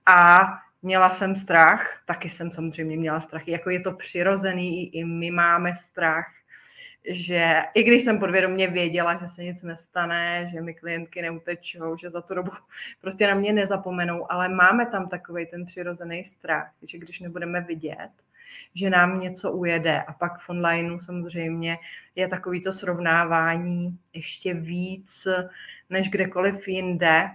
a 0.05 0.43
Měla 0.81 1.09
jsem 1.09 1.35
strach, 1.35 2.01
taky 2.05 2.29
jsem 2.29 2.51
samozřejmě 2.51 2.97
měla 2.97 3.21
strach, 3.21 3.47
jako 3.47 3.69
je 3.69 3.79
to 3.79 3.91
přirozený, 3.91 4.95
i 4.95 5.03
my 5.03 5.31
máme 5.31 5.75
strach, 5.75 6.25
že 7.09 7.63
i 7.73 7.83
když 7.83 8.03
jsem 8.03 8.19
podvědomě 8.19 8.67
věděla, 8.67 9.19
že 9.21 9.27
se 9.27 9.43
nic 9.43 9.63
nestane, 9.63 10.49
že 10.53 10.61
mi 10.61 10.73
klientky 10.73 11.21
neutečou, 11.21 11.97
že 11.97 12.09
za 12.09 12.21
tu 12.21 12.35
dobu 12.35 12.51
prostě 13.01 13.27
na 13.27 13.33
mě 13.33 13.53
nezapomenou, 13.53 14.31
ale 14.31 14.49
máme 14.49 14.85
tam 14.85 15.09
takový 15.09 15.45
ten 15.45 15.65
přirozený 15.65 16.23
strach, 16.23 16.71
že 16.83 16.97
když 16.97 17.19
nebudeme 17.19 17.61
vidět, 17.61 18.11
že 18.75 18.89
nám 18.89 19.19
něco 19.19 19.51
ujede. 19.51 20.01
A 20.01 20.13
pak 20.13 20.39
v 20.41 20.49
onlineu 20.49 20.99
samozřejmě 20.99 21.77
je 22.15 22.27
takový 22.27 22.61
to 22.61 22.73
srovnávání 22.73 23.99
ještě 24.13 24.53
víc 24.53 25.27
než 25.89 26.09
kdekoliv 26.09 26.67
jinde, 26.67 27.29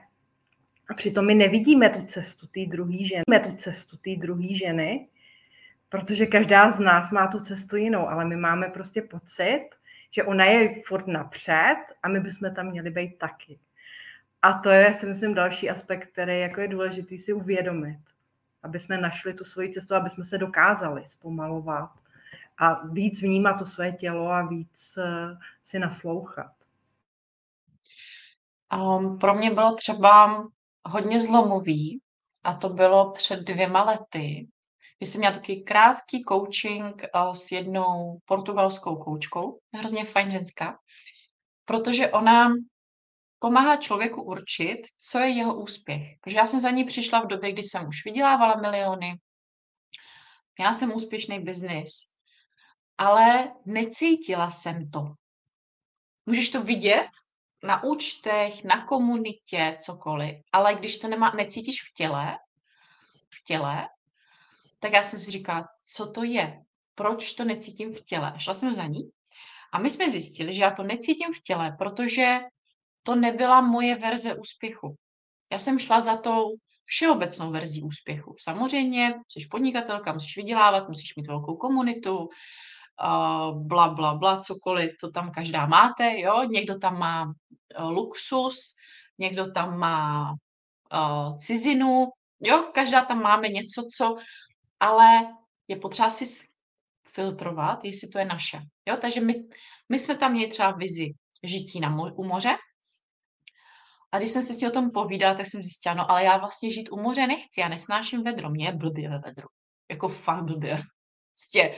a 0.89 0.95
přitom 0.95 1.27
my 1.27 1.35
nevidíme 1.35 1.91
tu 1.91 2.07
cestu 2.07 2.47
té 2.47 2.61
druhé 2.67 2.99
ženy, 3.05 3.41
tu 3.43 3.57
cestu 3.57 3.97
té 3.97 4.11
druhé 4.17 4.55
ženy, 4.55 5.09
protože 5.89 6.27
každá 6.27 6.71
z 6.71 6.79
nás 6.79 7.11
má 7.11 7.27
tu 7.27 7.41
cestu 7.41 7.77
jinou, 7.77 8.09
ale 8.09 8.25
my 8.25 8.37
máme 8.37 8.69
prostě 8.69 9.03
pocit, 9.03 9.69
že 10.11 10.25
ona 10.25 10.45
je 10.45 10.83
furt 10.83 11.07
napřed 11.07 11.77
a 12.03 12.09
my 12.09 12.21
bychom 12.21 12.55
tam 12.55 12.71
měli 12.71 12.91
být 12.91 13.19
taky. 13.19 13.59
A 14.43 14.53
to 14.53 14.71
je, 14.71 14.95
si 14.95 15.07
myslím, 15.07 15.35
další 15.35 15.71
aspekt, 15.71 16.09
který 16.13 16.41
jako 16.41 16.61
je 16.61 16.69
důležitý 16.69 17.19
si 17.19 17.33
uvědomit, 17.33 17.99
aby 18.65 18.81
jsme 18.81 18.99
našli 18.99 19.35
tu 19.35 19.45
svoji 19.45 19.73
cestu, 19.73 19.95
aby 19.95 20.11
jsme 20.11 20.25
se 20.25 20.39
dokázali 20.39 21.09
zpomalovat 21.09 21.91
a 22.59 22.87
víc 22.87 23.23
vnímat 23.23 23.55
to 23.55 23.67
své 23.67 23.93
tělo 23.93 24.29
a 24.29 24.47
víc 24.47 24.99
eh, 24.99 25.37
si 25.65 25.79
naslouchat. 25.79 26.53
Um, 28.77 29.19
pro 29.19 29.35
mě 29.35 29.51
bylo 29.51 29.75
třeba 29.75 30.45
hodně 30.89 31.21
zlomový 31.21 32.01
a 32.45 32.55
to 32.55 32.69
bylo 32.69 33.11
před 33.13 33.41
dvěma 33.41 33.85
lety, 33.85 34.49
kdy 34.99 35.07
jsem 35.07 35.19
měla 35.19 35.35
takový 35.35 35.65
krátký 35.65 36.25
coaching 36.29 37.03
uh, 37.15 37.33
s 37.33 37.53
jednou 37.53 38.19
portugalskou 38.25 38.97
koučkou, 38.97 39.59
hrozně 39.75 40.05
fajn 40.05 40.31
ženská, 40.31 40.79
protože 41.65 42.09
ona 42.09 42.53
pomáhá 43.45 43.77
člověku 43.77 44.23
určit, 44.23 44.81
co 44.99 45.19
je 45.19 45.29
jeho 45.29 45.61
úspěch. 45.61 46.03
Protože 46.21 46.37
já 46.37 46.47
jsem 46.47 46.61
za 46.61 46.71
ní 46.71 46.85
přišla 46.85 47.21
v 47.21 47.27
době, 47.27 47.53
kdy 47.53 47.63
jsem 47.63 47.89
už 47.89 48.05
vydělávala 48.05 48.61
miliony, 48.61 49.19
já 50.61 50.73
jsem 50.73 50.93
úspěšný 50.95 51.41
biznis, 51.41 51.91
ale 52.99 53.53
necítila 53.67 54.51
jsem 54.51 54.91
to. 54.91 55.01
Můžeš 56.27 56.49
to 56.49 56.63
vidět 56.63 57.09
na 57.63 57.85
účtech, 57.85 58.65
na 58.65 58.87
komunitě, 58.87 59.77
cokoliv, 59.79 60.37
ale 60.53 60.75
když 60.75 60.99
to 60.99 61.09
nemá, 61.09 61.31
necítíš 61.31 61.83
v 61.83 61.95
těle, 61.95 62.39
v 63.35 63.45
těle, 63.45 63.89
tak 64.79 64.93
já 64.93 65.03
jsem 65.03 65.19
si 65.19 65.31
říkala, 65.31 65.69
co 65.85 66.13
to 66.13 66.25
je? 66.25 66.63
Proč 66.95 67.33
to 67.33 67.45
necítím 67.45 67.93
v 67.93 68.01
těle? 68.01 68.35
Šla 68.39 68.55
jsem 68.55 68.75
za 68.75 68.87
ní 68.87 69.11
a 69.73 69.79
my 69.79 69.91
jsme 69.91 70.11
zjistili, 70.11 70.55
že 70.55 70.63
já 70.63 70.71
to 70.71 70.83
necítím 70.83 71.33
v 71.33 71.41
těle, 71.41 71.77
protože 71.79 72.41
to 73.07 73.15
nebyla 73.15 73.61
moje 73.61 73.97
verze 73.97 74.35
úspěchu. 74.35 74.97
Já 75.53 75.59
jsem 75.59 75.79
šla 75.79 76.01
za 76.01 76.17
tou 76.17 76.57
všeobecnou 76.85 77.51
verzí 77.51 77.83
úspěchu. 77.83 78.35
Samozřejmě, 78.41 79.15
jsi 79.29 79.49
podnikatelka, 79.51 80.13
musíš 80.13 80.37
vydělávat, 80.37 80.89
musíš 80.89 81.17
mít 81.17 81.27
velkou 81.27 81.57
komunitu, 81.57 82.19
uh, 82.19 83.67
bla, 83.67 83.89
bla, 83.89 84.15
bla, 84.15 84.41
cokoliv, 84.41 84.91
to 85.01 85.11
tam 85.11 85.31
každá 85.31 85.67
máte, 85.67 86.21
jo, 86.21 86.45
někdo 86.45 86.79
tam 86.79 86.99
má 86.99 87.25
uh, 87.25 87.91
luxus, 87.91 88.75
někdo 89.19 89.53
tam 89.53 89.79
má 89.79 90.33
uh, 90.33 91.37
cizinu, 91.39 92.07
jo, 92.41 92.63
každá 92.75 93.05
tam 93.05 93.23
máme 93.23 93.49
něco, 93.49 93.83
co, 93.97 94.15
ale 94.81 95.07
je 95.69 95.77
potřeba 95.77 96.11
si 96.11 96.25
filtrovat, 97.09 97.85
jestli 97.85 98.09
to 98.09 98.19
je 98.19 98.25
naše, 98.25 98.59
jo, 98.89 98.97
takže 99.01 99.21
my, 99.21 99.35
my 99.89 99.99
jsme 99.99 100.19
tam 100.19 100.33
měli 100.33 100.51
třeba 100.51 100.71
vizi 100.71 101.13
žití 101.43 101.81
na 101.81 101.97
mo- 101.97 102.15
u 102.17 102.25
moře, 102.25 102.57
a 104.15 104.19
když 104.19 104.31
jsem 104.31 104.43
se 104.43 104.55
s 104.55 104.59
tím 104.59 104.69
o 104.69 104.71
tom 104.71 104.91
povídala, 104.91 105.35
tak 105.35 105.47
jsem 105.47 105.63
zjistila, 105.63 105.95
no 105.95 106.11
ale 106.11 106.25
já 106.25 106.37
vlastně 106.37 106.71
žít 106.71 106.89
u 106.93 106.97
moře 106.97 107.27
nechci, 107.27 107.61
já 107.61 107.69
nesnáším 107.69 108.23
vedro, 108.23 108.51
mě 108.51 108.67
je 108.67 108.73
blbě 108.73 109.11
ve 109.11 109.19
vedru. 109.19 109.49
Jako 109.91 110.09
fakt 110.09 110.45
blbě. 110.45 110.83
Prostě 111.33 111.75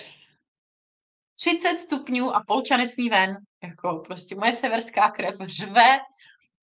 30 1.39 1.79
stupňů 1.79 2.35
a 2.35 2.45
polča 2.47 2.77
nesmí 2.77 3.09
ven. 3.09 3.37
Jako 3.63 4.03
prostě 4.07 4.35
moje 4.35 4.53
severská 4.53 5.11
krev 5.11 5.37
řve, 5.47 5.99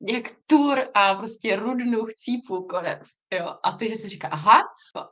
jak 0.08 0.32
tur 0.48 0.90
a 0.94 1.16
prostě 1.16 1.56
rudnu, 1.56 2.06
chcípu, 2.06 2.64
konec. 2.64 3.02
Jo. 3.32 3.56
A 3.64 3.72
ty, 3.72 3.90
že 3.90 3.96
se 3.96 4.10
říká, 4.10 4.28
aha, 4.28 4.62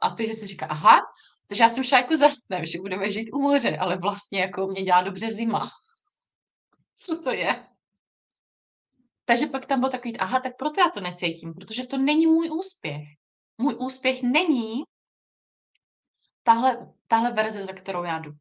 a 0.01 0.09
ty, 0.09 0.27
že 0.27 0.33
se 0.33 0.47
říká, 0.47 0.65
aha, 0.65 0.99
takže 1.47 1.63
já 1.63 1.69
jsem 1.69 1.83
šla 1.83 1.97
jako 1.97 2.17
zasnem, 2.17 2.65
že 2.65 2.79
budeme 2.81 3.11
žít 3.11 3.29
u 3.33 3.41
moře, 3.41 3.77
ale 3.77 3.97
vlastně 3.97 4.41
jako 4.41 4.67
mě 4.67 4.83
dělá 4.83 5.01
dobře 5.01 5.31
zima. 5.31 5.69
Co 6.95 7.21
to 7.21 7.31
je? 7.31 7.70
Takže 9.25 9.47
pak 9.47 9.65
tam 9.65 9.79
bylo 9.79 9.91
takový, 9.91 10.17
aha, 10.17 10.39
tak 10.39 10.57
proto 10.57 10.81
já 10.81 10.89
to 10.89 10.99
necítím, 10.99 11.53
protože 11.53 11.87
to 11.87 11.97
není 11.97 12.25
můj 12.25 12.49
úspěch. 12.49 13.07
Můj 13.57 13.75
úspěch 13.79 14.23
není 14.23 14.83
tahle, 16.43 16.93
tahle 17.07 17.31
verze, 17.31 17.63
za 17.63 17.73
kterou 17.73 18.03
já 18.03 18.19
jdu. 18.19 18.31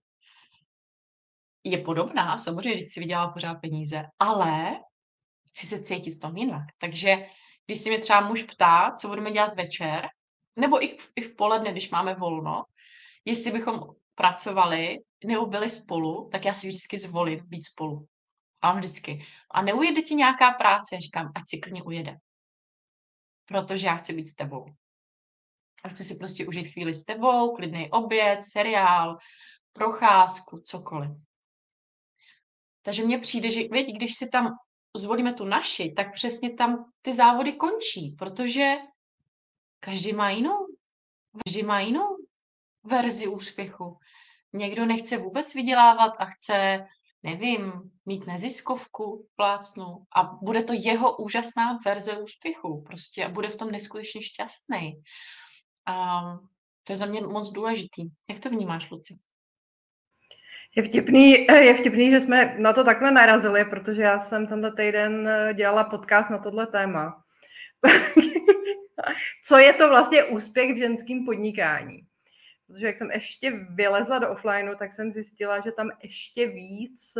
Je 1.65 1.79
podobná, 1.79 2.39
samozřejmě, 2.39 2.81
že 2.81 2.87
si 2.87 3.01
vydělala 3.01 3.33
pořád 3.33 3.55
peníze, 3.55 4.05
ale 4.19 4.81
chci 5.49 5.67
se 5.67 5.83
cítit 5.83 6.17
v 6.17 6.21
tom 6.21 6.37
jinak. 6.37 6.63
Takže 6.79 7.27
když 7.67 7.81
si 7.81 7.89
mě 7.89 7.99
třeba 7.99 8.29
muž 8.29 8.43
ptá, 8.43 8.91
co 8.99 9.09
budeme 9.09 9.33
dělat 9.33 9.55
večer, 9.57 10.09
nebo 10.57 10.85
i 10.85 10.97
v, 10.97 11.13
i 11.17 11.21
v 11.21 11.37
poledne, 11.37 11.73
když 11.73 11.91
máme 11.91 12.15
volno, 12.15 12.63
jestli 13.25 13.51
bychom 13.51 13.81
pracovali 14.15 14.99
nebo 15.25 15.47
byli 15.47 15.71
spolu, 15.71 16.29
tak 16.33 16.45
já 16.45 16.55
si 16.55 16.69
vždycky 16.69 16.99
zvolím 16.99 17.41
být 17.47 17.65
spolu. 17.65 18.07
A 18.62 18.73
on 18.73 18.79
vždycky. 18.79 19.26
A 19.50 19.62
neujede 19.62 20.02
ti 20.02 20.14
nějaká 20.14 20.50
práce? 20.50 20.95
Já 20.95 21.00
říkám, 21.00 21.33
ať 21.35 21.43
si 21.47 21.59
klidně 21.59 21.83
ujede. 21.83 22.17
Protože 23.47 23.87
já 23.87 23.97
chci 23.97 24.12
být 24.12 24.26
s 24.26 24.35
tebou. 24.35 24.67
A 25.85 25.88
chci 25.88 26.05
si 26.05 26.17
prostě 26.17 26.47
užít 26.47 26.67
chvíli 26.67 26.95
s 26.95 27.05
tebou, 27.05 27.57
klidný 27.57 27.90
oběd, 27.90 28.45
seriál, 28.45 29.17
procházku, 29.73 30.59
cokoliv. 30.59 31.11
Takže 32.83 33.05
mně 33.05 33.19
přijde, 33.19 33.50
že 33.50 33.69
věď, 33.69 33.97
když 33.97 34.14
si 34.14 34.29
tam 34.29 34.49
zvolíme 34.97 35.35
tu 35.35 35.45
naši, 35.45 35.93
tak 35.93 36.12
přesně 36.12 36.55
tam 36.55 36.93
ty 37.02 37.12
závody 37.12 37.52
končí, 37.52 38.17
protože 38.19 38.76
každý 39.81 40.12
má 40.12 40.31
jinou, 40.31 40.67
každý 41.45 41.62
má 41.62 41.81
jinou 41.81 42.17
verzi 42.83 43.26
úspěchu. 43.26 43.99
Někdo 44.52 44.87
nechce 44.87 45.19
vůbec 45.19 45.55
vydělávat 45.55 46.12
a 46.19 46.25
chce 46.25 46.87
nevím, 47.23 47.73
mít 48.07 48.27
neziskovku, 48.27 49.27
plácnu 49.37 50.05
a 50.17 50.23
bude 50.43 50.62
to 50.62 50.73
jeho 50.73 51.17
úžasná 51.17 51.79
verze 51.85 52.19
úspěchu 52.19 52.83
prostě 52.87 53.25
a 53.25 53.29
bude 53.29 53.49
v 53.49 53.57
tom 53.57 53.71
neskutečně 53.71 54.23
šťastný. 54.23 55.03
A 55.87 56.21
to 56.85 56.93
je 56.93 56.97
za 56.97 57.07
mě 57.07 57.21
moc 57.21 57.53
důležitý. 57.53 58.03
Jak 58.31 58.39
to 58.39 58.50
vnímáš, 58.50 58.91
Luci? 58.91 59.15
Je 60.77 60.83
vtipný, 60.83 61.31
je 61.53 61.75
vtipný, 61.75 62.11
že 62.11 62.21
jsme 62.21 62.57
na 62.59 62.73
to 62.73 62.85
takhle 62.85 63.11
narazili, 63.11 63.65
protože 63.65 64.03
já 64.03 64.21
jsem 64.21 64.47
tenhle 64.47 64.73
týden 64.77 65.29
dělala 65.55 65.85
podcast 65.85 66.31
na 66.31 66.39
tohle 66.39 66.67
téma. 66.67 67.25
Co 69.47 69.59
je 69.59 69.73
to 69.73 69.89
vlastně 69.89 70.25
úspěch 70.25 70.75
v 70.75 70.79
ženském 70.79 71.25
podnikání? 71.25 72.10
Protože 72.71 72.87
jak 72.87 72.97
jsem 72.97 73.11
ještě 73.11 73.50
vylezla 73.50 74.19
do 74.19 74.30
offlineu, 74.30 74.75
tak 74.75 74.93
jsem 74.93 75.13
zjistila, 75.13 75.61
že 75.61 75.73
tam 75.73 75.91
ještě 76.02 76.47
víc 76.47 77.19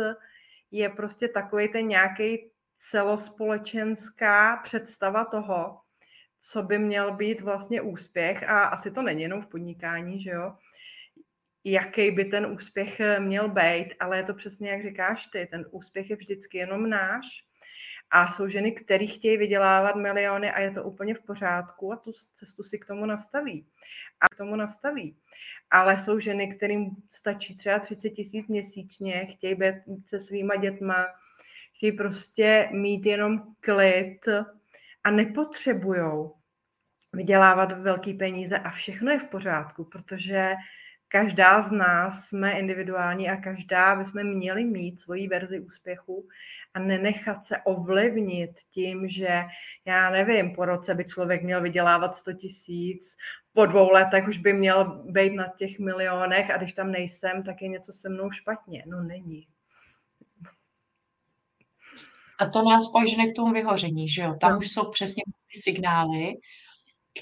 je 0.71 0.89
prostě 0.89 1.27
takový 1.27 1.67
ten 1.67 1.87
nějaký 1.87 2.51
celospolečenská 2.77 4.57
představa 4.63 5.25
toho, 5.25 5.79
co 6.41 6.63
by 6.63 6.79
měl 6.79 7.13
být 7.13 7.41
vlastně 7.41 7.81
úspěch. 7.81 8.43
A 8.43 8.63
asi 8.63 8.91
to 8.91 9.01
není 9.01 9.21
jenom 9.21 9.41
v 9.41 9.47
podnikání, 9.47 10.21
že 10.21 10.29
jo, 10.29 10.55
jaký 11.63 12.11
by 12.11 12.25
ten 12.25 12.45
úspěch 12.45 13.01
měl 13.19 13.49
být, 13.49 13.87
ale 13.99 14.17
je 14.17 14.23
to 14.23 14.33
přesně, 14.33 14.69
jak 14.69 14.83
říkáš 14.83 15.25
ty, 15.25 15.47
ten 15.51 15.65
úspěch 15.71 16.09
je 16.09 16.15
vždycky 16.15 16.57
jenom 16.57 16.89
náš 16.89 17.50
a 18.11 18.31
jsou 18.31 18.47
ženy, 18.47 18.71
které 18.71 19.07
chtějí 19.07 19.37
vydělávat 19.37 19.95
miliony 19.95 20.51
a 20.51 20.59
je 20.59 20.71
to 20.71 20.83
úplně 20.83 21.15
v 21.15 21.21
pořádku 21.21 21.93
a 21.93 21.95
tu 21.95 22.11
cestu 22.35 22.63
si 22.63 22.79
k 22.79 22.85
tomu 22.85 23.05
nastaví. 23.05 23.67
A 24.21 24.25
k 24.35 24.37
tomu 24.37 24.55
nastaví. 24.55 25.17
Ale 25.71 25.99
jsou 25.99 26.19
ženy, 26.19 26.55
kterým 26.55 26.89
stačí 27.09 27.57
třeba 27.57 27.79
30 27.79 28.09
tisíc 28.09 28.47
měsíčně, 28.47 29.25
chtějí 29.25 29.55
být 29.55 29.75
se 30.07 30.19
svýma 30.19 30.55
dětma, 30.55 31.07
chtějí 31.75 31.91
prostě 31.91 32.69
mít 32.71 33.05
jenom 33.05 33.43
klid 33.59 34.19
a 35.03 35.11
nepotřebují 35.11 36.29
vydělávat 37.13 37.71
velký 37.71 38.13
peníze 38.13 38.57
a 38.57 38.69
všechno 38.69 39.11
je 39.11 39.19
v 39.19 39.29
pořádku, 39.29 39.83
protože 39.83 40.55
každá 41.11 41.61
z 41.61 41.71
nás 41.71 42.25
jsme 42.25 42.51
individuální 42.51 43.29
a 43.29 43.35
každá 43.35 43.95
bychom 43.95 44.23
měli 44.23 44.63
mít 44.63 45.01
svoji 45.01 45.27
verzi 45.27 45.59
úspěchu 45.59 46.27
a 46.73 46.79
nenechat 46.79 47.45
se 47.45 47.57
ovlivnit 47.57 48.51
tím, 48.69 49.09
že 49.09 49.41
já 49.85 50.09
nevím, 50.09 50.55
po 50.55 50.65
roce 50.65 50.95
by 50.95 51.05
člověk 51.05 51.43
měl 51.43 51.61
vydělávat 51.61 52.15
100 52.15 52.33
tisíc, 52.33 53.17
po 53.53 53.65
dvou 53.65 53.91
letech 53.91 54.27
už 54.27 54.37
by 54.37 54.53
měl 54.53 55.03
být 55.05 55.33
na 55.33 55.47
těch 55.57 55.79
milionech 55.79 56.51
a 56.51 56.57
když 56.57 56.73
tam 56.73 56.91
nejsem, 56.91 57.43
tak 57.43 57.61
je 57.61 57.67
něco 57.67 57.93
se 57.93 58.09
mnou 58.09 58.31
špatně. 58.31 58.83
No 58.87 59.03
není. 59.03 59.47
A 62.39 62.45
to 62.45 62.61
nás 62.61 62.91
pak 62.91 63.07
žene 63.07 63.27
k 63.27 63.35
tomu 63.35 63.53
vyhoření, 63.53 64.09
že 64.09 64.21
jo? 64.21 64.35
Tam 64.41 64.51
no. 64.51 64.57
už 64.57 64.71
jsou 64.71 64.91
přesně 64.91 65.23
ty 65.25 65.59
signály, 65.59 66.33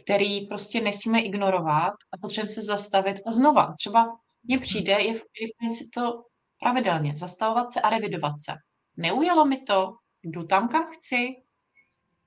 který 0.02 0.48
prostě 0.48 0.82
nesmíme 0.82 1.22
ignorovat 1.22 1.94
a 2.12 2.18
potřebujeme 2.22 2.48
se 2.54 2.62
zastavit 2.62 3.18
a 3.26 3.32
znova. 3.32 3.74
Třeba 3.78 4.18
mně 4.44 4.58
přijde, 4.60 4.92
je, 4.92 5.14
je 5.62 5.70
si 5.70 5.90
to 5.94 6.24
pravidelně, 6.60 7.18
zastavovat 7.18 7.74
se 7.74 7.82
a 7.82 7.90
revidovat 7.90 8.34
se. 8.46 8.54
Neujelo 8.98 9.46
mi 9.46 9.58
to, 9.62 9.94
jdu 10.24 10.44
tam, 10.44 10.68
kam 10.68 10.86
chci, 10.86 11.28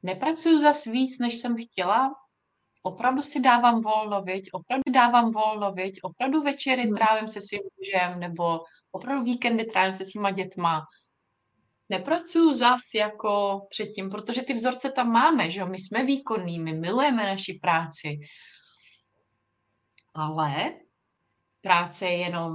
nepracuju 0.02 0.58
za 0.58 0.72
víc, 0.92 1.18
než 1.18 1.34
jsem 1.34 1.56
chtěla, 1.56 2.14
opravdu 2.82 3.22
si 3.22 3.40
dávám 3.40 3.82
volno, 3.82 4.22
viď? 4.22 4.48
opravdu 4.52 4.92
dávám 4.92 5.32
volno, 5.32 5.72
viď? 5.72 5.98
opravdu 6.02 6.42
večery 6.42 6.82
hmm. 6.82 6.94
trávím 6.94 7.28
se 7.28 7.40
svým 7.40 7.62
mužem, 7.78 8.20
nebo 8.20 8.60
opravdu 8.92 9.24
víkendy 9.24 9.64
trávím 9.64 9.92
se 9.92 10.04
svýma 10.04 10.30
dětma. 10.30 10.82
Nepracuju 11.88 12.54
zas 12.54 12.80
jako 12.94 13.60
předtím, 13.70 14.10
protože 14.10 14.42
ty 14.42 14.54
vzorce 14.54 14.90
tam 14.90 15.08
máme, 15.08 15.50
že 15.50 15.60
jo? 15.60 15.66
my 15.66 15.78
jsme 15.78 16.04
výkonní, 16.04 16.58
my 16.58 16.72
milujeme 16.72 17.26
naši 17.26 17.58
práci. 17.62 18.20
Ale 20.14 20.74
práce 21.60 22.06
je 22.06 22.16
jenom 22.16 22.52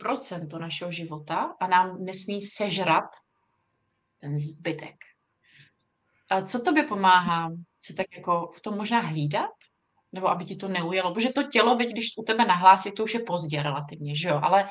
4% 0.00 0.58
našeho 0.58 0.92
života 0.92 1.56
a 1.60 1.66
nám 1.66 2.04
nesmí 2.04 2.42
sežrat 2.42 3.10
ten 4.20 4.38
zbytek. 4.38 4.96
A 6.30 6.42
co 6.42 6.62
tobě 6.62 6.82
pomáhá 6.82 7.50
se 7.78 7.94
tak 7.94 8.06
jako 8.16 8.52
v 8.56 8.60
tom 8.60 8.76
možná 8.76 9.00
hlídat? 9.00 9.50
Nebo 10.12 10.28
aby 10.28 10.44
ti 10.44 10.56
to 10.56 10.68
neujelo? 10.68 11.14
Protože 11.14 11.28
to 11.28 11.42
tělo, 11.42 11.76
veď, 11.76 11.90
když 11.90 12.06
u 12.18 12.22
tebe 12.22 12.44
nahlásí, 12.44 12.92
to 12.92 13.04
už 13.04 13.14
je 13.14 13.20
pozdě 13.20 13.62
relativně, 13.62 14.16
že 14.16 14.28
jo? 14.28 14.40
Ale 14.42 14.68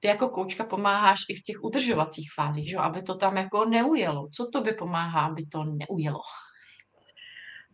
ty 0.00 0.08
jako 0.08 0.28
koučka 0.28 0.64
pomáháš 0.64 1.18
i 1.28 1.34
v 1.34 1.42
těch 1.42 1.64
udržovacích 1.64 2.28
fázích, 2.34 2.70
že? 2.70 2.76
Aby 2.76 3.02
to 3.02 3.14
tam 3.14 3.36
jako 3.36 3.64
neujelo. 3.64 4.28
Co 4.28 4.46
tobě 4.46 4.72
pomáhá, 4.72 5.26
aby 5.26 5.46
to 5.46 5.64
neujelo? 5.64 6.20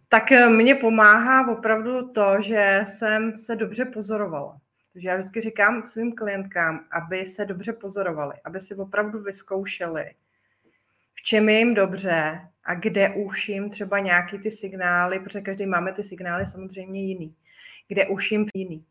Tak 0.08 0.32
eh, 0.32 0.48
mně 0.48 0.74
pomáhá 0.74 1.52
opravdu 1.52 2.12
to, 2.12 2.42
že 2.42 2.84
jsem 2.86 3.38
se 3.38 3.56
dobře 3.56 3.84
pozorovala. 3.84 4.56
Takže 4.92 5.08
já 5.08 5.16
vždycky 5.16 5.40
říkám 5.40 5.86
svým 5.86 6.14
klientkám, 6.14 6.84
aby 6.92 7.26
se 7.26 7.44
dobře 7.44 7.72
pozorovali, 7.72 8.34
aby 8.44 8.60
si 8.60 8.74
opravdu 8.74 9.22
vyzkoušeli, 9.22 10.04
v 11.14 11.22
čem 11.22 11.48
je 11.48 11.58
jim 11.58 11.74
dobře 11.74 12.40
a 12.64 12.74
kde 12.74 13.14
už 13.14 13.48
jim 13.48 13.70
třeba 13.70 13.98
nějaký 13.98 14.38
ty 14.38 14.50
signály, 14.50 15.20
protože 15.20 15.40
každý 15.40 15.66
máme 15.66 15.92
ty 15.92 16.02
signály 16.02 16.46
samozřejmě 16.46 17.02
jiný, 17.02 17.34
kde 17.88 18.06
už 18.06 18.32
jim 18.32 18.46
jiný, 18.54 18.84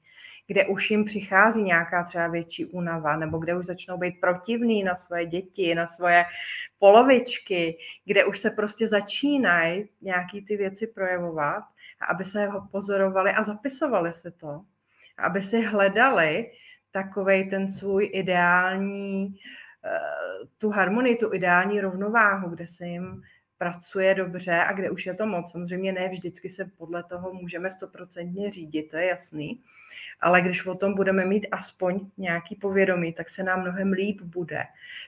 kde 0.47 0.65
už 0.65 0.91
jim 0.91 1.05
přichází 1.05 1.63
nějaká 1.63 2.03
třeba 2.03 2.27
větší 2.27 2.65
únava, 2.65 3.17
nebo 3.17 3.37
kde 3.37 3.55
už 3.55 3.65
začnou 3.65 3.97
být 3.97 4.21
protivný 4.21 4.83
na 4.83 4.95
svoje 4.95 5.25
děti, 5.25 5.75
na 5.75 5.87
svoje 5.87 6.25
polovičky, 6.79 7.77
kde 8.05 8.25
už 8.25 8.39
se 8.39 8.49
prostě 8.49 8.87
začínají 8.87 9.89
nějaký 10.01 10.45
ty 10.45 10.57
věci 10.57 10.87
projevovat, 10.87 11.63
aby 12.09 12.25
se 12.25 12.45
ho 12.45 12.67
pozorovali 12.71 13.31
a 13.31 13.43
zapisovali 13.43 14.13
se 14.13 14.31
to, 14.31 14.61
aby 15.17 15.41
si 15.41 15.61
hledali 15.61 16.51
takovej 16.91 17.49
ten 17.49 17.71
svůj 17.71 18.09
ideální, 18.13 19.39
eh, 19.85 19.99
tu 20.57 20.69
harmonii, 20.69 21.15
tu 21.15 21.33
ideální 21.33 21.81
rovnováhu, 21.81 22.49
kde 22.49 22.67
se 22.67 22.85
jim 22.85 23.23
pracuje 23.57 24.15
dobře 24.15 24.55
a 24.55 24.73
kde 24.73 24.89
už 24.89 25.05
je 25.05 25.13
to 25.13 25.25
moc. 25.25 25.51
Samozřejmě 25.51 25.91
ne 25.91 26.09
vždycky 26.09 26.49
se 26.49 26.65
podle 26.77 27.03
toho 27.03 27.33
můžeme 27.33 27.71
stoprocentně 27.71 28.51
řídit, 28.51 28.83
to 28.83 28.97
je 28.97 29.05
jasný, 29.05 29.61
ale 30.21 30.41
když 30.41 30.65
o 30.65 30.75
tom 30.75 30.95
budeme 30.95 31.25
mít 31.25 31.47
aspoň 31.51 31.99
nějaký 32.17 32.55
povědomí, 32.55 33.13
tak 33.13 33.29
se 33.29 33.43
nám 33.43 33.61
mnohem 33.61 33.91
líp 33.91 34.21
bude 34.21 34.63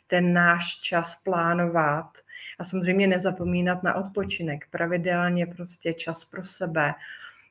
ten 0.07 0.33
náš 0.33 0.79
čas 0.81 1.23
plánovat. 1.23 2.17
A 2.60 2.63
samozřejmě 2.63 3.07
nezapomínat 3.07 3.83
na 3.83 3.95
odpočinek, 3.95 4.67
pravidelně 4.71 5.45
prostě 5.45 5.93
čas 5.93 6.25
pro 6.25 6.45
sebe, 6.45 6.93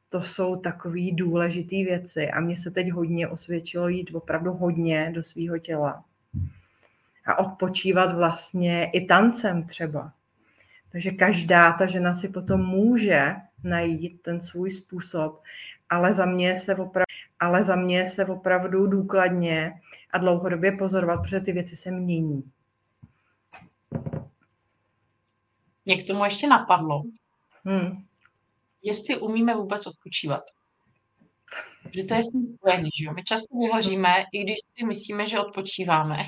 to 0.08 0.22
jsou 0.22 0.56
takové 0.56 1.12
důležité 1.12 1.76
věci. 1.76 2.30
A 2.30 2.40
mně 2.40 2.56
se 2.56 2.70
teď 2.70 2.90
hodně 2.90 3.28
osvědčilo 3.28 3.88
jít 3.88 4.10
opravdu 4.14 4.52
hodně 4.52 5.10
do 5.14 5.22
svého 5.22 5.58
těla. 5.58 6.04
A 7.26 7.38
odpočívat 7.38 8.14
vlastně 8.14 8.90
i 8.92 9.06
tancem 9.06 9.66
třeba. 9.66 10.12
Takže 10.96 11.10
každá 11.10 11.72
ta 11.72 11.86
žena 11.86 12.14
si 12.14 12.28
potom 12.28 12.60
může 12.60 13.34
najít 13.64 14.22
ten 14.22 14.40
svůj 14.40 14.70
způsob, 14.70 15.42
ale 15.88 16.14
za 16.14 16.26
mě 16.26 16.60
se 16.60 16.74
opravdu, 16.74 17.04
ale 17.40 17.64
za 17.64 17.76
mě 17.76 18.10
se 18.10 18.26
opravdu 18.26 18.86
důkladně 18.86 19.80
a 20.10 20.18
dlouhodobě 20.18 20.72
pozorovat, 20.72 21.22
protože 21.22 21.40
ty 21.40 21.52
věci 21.52 21.76
se 21.76 21.90
mění. 21.90 22.50
Mě 25.84 26.02
k 26.02 26.06
tomu 26.06 26.24
ještě 26.24 26.46
napadlo, 26.46 27.02
hmm. 27.64 28.04
jestli 28.82 29.16
umíme 29.16 29.54
vůbec 29.54 29.86
odpočívat. 29.86 30.44
Protože 31.82 32.04
to 32.04 32.14
je 32.14 32.22
s 32.22 32.32
tím 32.32 32.54
spojený, 32.54 32.90
že 32.98 33.04
jo? 33.04 33.12
My 33.14 33.24
často 33.24 33.58
vyhoříme, 33.58 34.24
i 34.32 34.44
když 34.44 34.56
si 34.78 34.86
myslíme, 34.86 35.26
že 35.26 35.40
odpočíváme. 35.40 36.18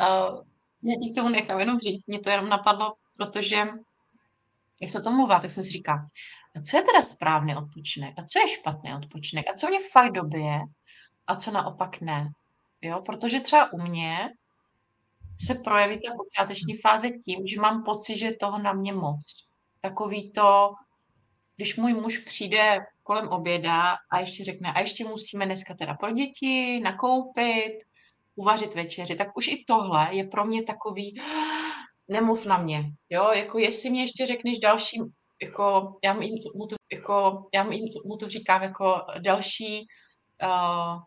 uh, 0.00 0.42
já 0.84 0.94
ti 1.00 1.12
k 1.12 1.14
tomu 1.14 1.28
nechám 1.28 1.60
jenom 1.60 1.78
říct, 1.78 2.06
mě 2.06 2.20
to 2.20 2.30
jenom 2.30 2.48
napadlo, 2.48 2.94
protože 3.16 3.56
jak 4.80 4.90
se 4.90 5.00
o 5.00 5.02
tom 5.02 5.16
mluvá, 5.16 5.40
tak 5.40 5.50
jsem 5.50 5.64
si 5.64 5.70
říká, 5.70 6.06
a 6.56 6.60
co 6.60 6.76
je 6.76 6.82
teda 6.82 7.02
správný 7.02 7.56
odpočinek? 7.56 8.14
A 8.18 8.24
co 8.24 8.38
je 8.38 8.48
špatný 8.48 8.94
odpočinek? 8.94 9.50
A 9.50 9.54
co 9.54 9.68
mě 9.68 9.78
fakt 9.92 10.12
dobije? 10.12 10.60
A 11.26 11.36
co 11.36 11.50
naopak 11.50 12.00
ne? 12.00 12.30
Jo, 12.82 13.02
protože 13.06 13.40
třeba 13.40 13.72
u 13.72 13.82
mě 13.82 14.30
se 15.40 15.54
projeví 15.54 15.96
ta 15.96 16.14
počáteční 16.16 16.76
fáze 16.76 17.10
tím, 17.10 17.46
že 17.46 17.60
mám 17.60 17.82
pocit, 17.84 18.16
že 18.16 18.26
je 18.26 18.36
toho 18.36 18.58
na 18.58 18.72
mě 18.72 18.92
moc. 18.92 19.46
Takový 19.80 20.32
to, 20.32 20.74
když 21.56 21.76
můj 21.76 21.94
muž 21.94 22.18
přijde 22.18 22.78
kolem 23.02 23.28
oběda 23.28 23.96
a 24.10 24.20
ještě 24.20 24.44
řekne, 24.44 24.72
a 24.72 24.80
ještě 24.80 25.04
musíme 25.04 25.46
dneska 25.46 25.74
teda 25.74 25.94
pro 25.94 26.10
děti 26.10 26.80
nakoupit, 26.80 27.74
uvařit 28.36 28.74
večeři, 28.74 29.16
tak 29.16 29.36
už 29.36 29.48
i 29.48 29.64
tohle 29.66 30.08
je 30.14 30.24
pro 30.24 30.44
mě 30.44 30.62
takový, 30.62 31.14
nemluv 32.08 32.46
na 32.46 32.58
mě, 32.58 32.84
jo, 33.10 33.30
jako 33.32 33.58
jestli 33.58 33.90
mě 33.90 34.00
ještě 34.02 34.26
řekneš 34.26 34.58
další, 34.58 35.00
jako 35.42 35.96
já 36.04 36.14
mu 36.54 36.66
to, 36.66 36.76
jako, 36.92 37.48
já 37.54 37.64
mu 38.04 38.16
to 38.16 38.28
říkám 38.28 38.62
jako 38.62 39.00
další 39.18 39.86
uh, 40.42 41.00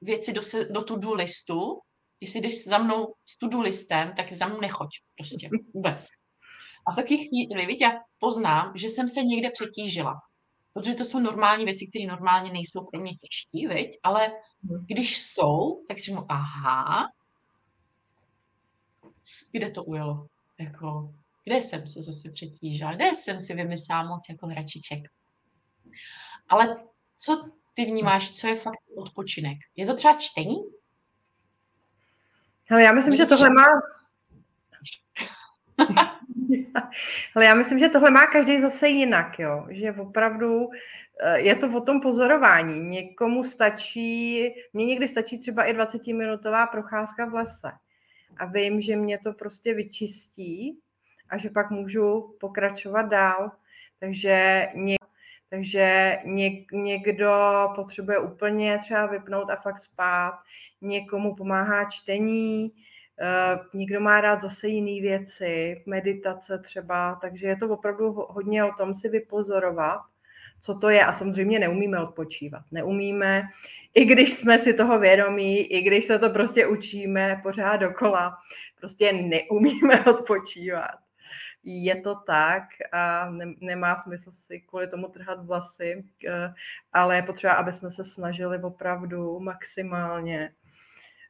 věci 0.00 0.32
do, 0.32 0.42
se, 0.42 0.64
do 0.64 0.82
to-do 0.82 1.14
listu, 1.14 1.80
jestli 2.20 2.40
jdeš 2.40 2.64
za 2.64 2.78
mnou 2.78 3.14
s 3.28 3.38
to-do 3.38 3.60
listem, 3.60 4.12
tak 4.16 4.32
za 4.32 4.46
mnou 4.46 4.60
nechoď 4.60 4.88
prostě 5.16 5.48
vůbec. 5.74 6.06
A 6.86 6.92
v 6.92 6.96
takových 6.96 7.28
chvíli, 7.28 7.76
já 7.80 7.92
poznám, 8.18 8.72
že 8.76 8.88
jsem 8.88 9.08
se 9.08 9.22
někde 9.24 9.50
přetížila. 9.50 10.14
Protože 10.72 10.94
to 10.94 11.04
jsou 11.04 11.18
normální 11.18 11.64
věci, 11.64 11.86
které 11.86 12.06
normálně 12.06 12.52
nejsou 12.52 12.86
pro 12.92 13.00
mě 13.00 13.12
těžké, 13.12 13.74
viď? 13.74 13.90
ale 14.02 14.32
když 14.62 15.22
jsou, 15.22 15.84
tak 15.88 15.98
si 15.98 16.04
říkám, 16.04 16.26
aha, 16.28 17.12
kde 19.52 19.70
to 19.70 19.84
ujelo? 19.84 20.26
Jako, 20.58 21.14
kde 21.44 21.56
jsem 21.56 21.88
se 21.88 22.00
zase 22.00 22.30
přetížila? 22.30 22.94
Kde 22.94 23.14
jsem 23.14 23.40
si 23.40 23.54
vymyslela 23.54 24.02
moc 24.02 24.28
jako 24.28 24.46
hračiček? 24.46 25.02
Ale 26.48 26.76
co 27.18 27.50
ty 27.74 27.84
vnímáš, 27.84 28.30
co 28.30 28.46
je 28.46 28.56
fakt 28.56 28.80
odpočinek? 28.96 29.58
Je 29.76 29.86
to 29.86 29.94
třeba 29.94 30.18
čtení? 30.18 30.56
Ale 32.70 32.82
já 32.82 32.92
myslím, 32.92 33.16
že 33.16 33.26
tohle 33.26 33.48
má... 33.48 33.66
Ale 37.34 37.44
já 37.44 37.54
myslím, 37.54 37.78
že 37.78 37.88
tohle 37.88 38.10
má 38.10 38.26
každý 38.26 38.60
zase 38.60 38.88
jinak, 38.88 39.38
jo. 39.38 39.66
Že 39.70 39.92
opravdu 39.92 40.68
je 41.34 41.54
to 41.54 41.76
o 41.76 41.80
tom 41.80 42.00
pozorování. 42.00 42.80
Někomu 42.80 43.44
stačí, 43.44 44.40
mně 44.72 44.86
někdy 44.86 45.08
stačí 45.08 45.38
třeba 45.38 45.64
i 45.64 45.74
20-minutová 45.74 46.66
procházka 46.66 47.24
v 47.24 47.34
lese. 47.34 47.70
A 48.36 48.46
vím, 48.46 48.80
že 48.80 48.96
mě 48.96 49.18
to 49.18 49.32
prostě 49.32 49.74
vyčistí 49.74 50.78
a 51.30 51.38
že 51.38 51.50
pak 51.50 51.70
můžu 51.70 52.36
pokračovat 52.40 53.02
dál. 53.02 53.50
Takže, 54.00 54.68
ně, 54.74 54.96
takže 55.50 56.16
ně, 56.24 56.64
někdo 56.72 57.32
potřebuje 57.74 58.18
úplně 58.18 58.78
třeba 58.78 59.06
vypnout 59.06 59.50
a 59.50 59.56
fakt 59.56 59.78
spát, 59.78 60.34
někomu 60.80 61.34
pomáhá 61.34 61.84
čtení, 61.84 62.72
Eh, 63.22 63.58
někdo 63.74 64.00
má 64.00 64.20
rád 64.20 64.40
zase 64.40 64.68
jiné 64.68 65.08
věci, 65.08 65.82
meditace 65.86 66.58
třeba, 66.58 67.18
takže 67.20 67.46
je 67.46 67.56
to 67.56 67.68
opravdu 67.68 68.12
hodně 68.12 68.64
o 68.64 68.72
tom 68.78 68.94
si 68.94 69.08
vypozorovat, 69.08 70.00
co 70.60 70.78
to 70.78 70.88
je 70.88 71.04
a 71.04 71.12
samozřejmě 71.12 71.58
neumíme 71.58 72.00
odpočívat. 72.00 72.62
Neumíme, 72.70 73.42
i 73.94 74.04
když 74.04 74.32
jsme 74.32 74.58
si 74.58 74.74
toho 74.74 74.98
vědomí, 74.98 75.58
i 75.58 75.82
když 75.82 76.04
se 76.04 76.18
to 76.18 76.30
prostě 76.30 76.66
učíme 76.66 77.40
pořád 77.42 77.76
dokola, 77.76 78.38
prostě 78.78 79.12
neumíme 79.12 80.04
odpočívat. 80.10 80.98
Je 81.64 82.00
to 82.00 82.14
tak 82.14 82.62
a 82.92 83.30
ne, 83.30 83.54
nemá 83.60 83.96
smysl 83.96 84.32
si 84.32 84.60
kvůli 84.60 84.88
tomu 84.88 85.08
trhat 85.08 85.46
vlasy, 85.46 86.04
eh, 86.28 86.54
ale 86.92 87.16
je 87.16 87.22
potřeba, 87.22 87.52
aby 87.52 87.72
jsme 87.72 87.90
se 87.90 88.04
snažili 88.04 88.62
opravdu 88.62 89.40
maximálně 89.40 90.52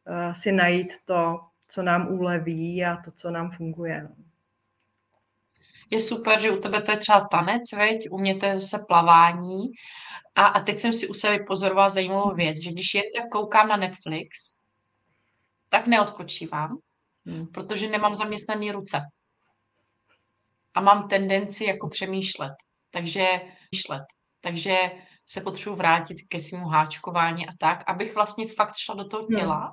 eh, 0.06 0.34
si 0.34 0.52
najít 0.52 0.92
to, 1.04 1.40
co 1.68 1.82
nám 1.82 2.12
uleví 2.12 2.84
a 2.84 2.96
to, 2.96 3.10
co 3.10 3.30
nám 3.30 3.50
funguje. 3.50 4.02
No. 4.02 4.29
Je 5.90 6.00
super, 6.00 6.40
že 6.40 6.50
u 6.50 6.60
tebe 6.60 6.82
to 6.82 6.90
je 6.90 6.96
třeba 6.96 7.28
tanec, 7.30 7.62
veď? 7.76 7.98
u 8.10 8.18
mě 8.18 8.36
to 8.36 8.46
je 8.46 8.60
zase 8.60 8.84
plavání. 8.88 9.58
A, 10.34 10.46
a 10.46 10.60
teď 10.60 10.78
jsem 10.78 10.92
si 10.92 11.08
u 11.08 11.14
sebe 11.14 11.38
pozorovala 11.46 11.88
zajímavou 11.88 12.34
věc, 12.34 12.62
že 12.62 12.70
když 12.70 12.94
jen 12.94 13.04
tak 13.16 13.28
koukám 13.28 13.68
na 13.68 13.76
Netflix, 13.76 14.30
tak 15.68 15.86
neodpočívám, 15.86 16.78
hmm. 17.26 17.46
protože 17.46 17.88
nemám 17.88 18.14
zaměstnaný 18.14 18.72
ruce. 18.72 19.00
A 20.74 20.80
mám 20.80 21.08
tendenci 21.08 21.64
jako 21.64 21.88
přemýšlet. 21.88 22.52
Takže 22.90 23.26
myšlet. 23.72 24.02
Takže 24.40 24.76
se 25.26 25.40
potřebuji 25.40 25.76
vrátit 25.76 26.16
ke 26.28 26.40
svému 26.40 26.66
háčkování 26.66 27.48
a 27.48 27.52
tak, 27.58 27.90
abych 27.90 28.14
vlastně 28.14 28.46
fakt 28.46 28.76
šla 28.76 28.94
do 28.94 29.04
toho 29.04 29.22
těla 29.22 29.58
hmm 29.58 29.72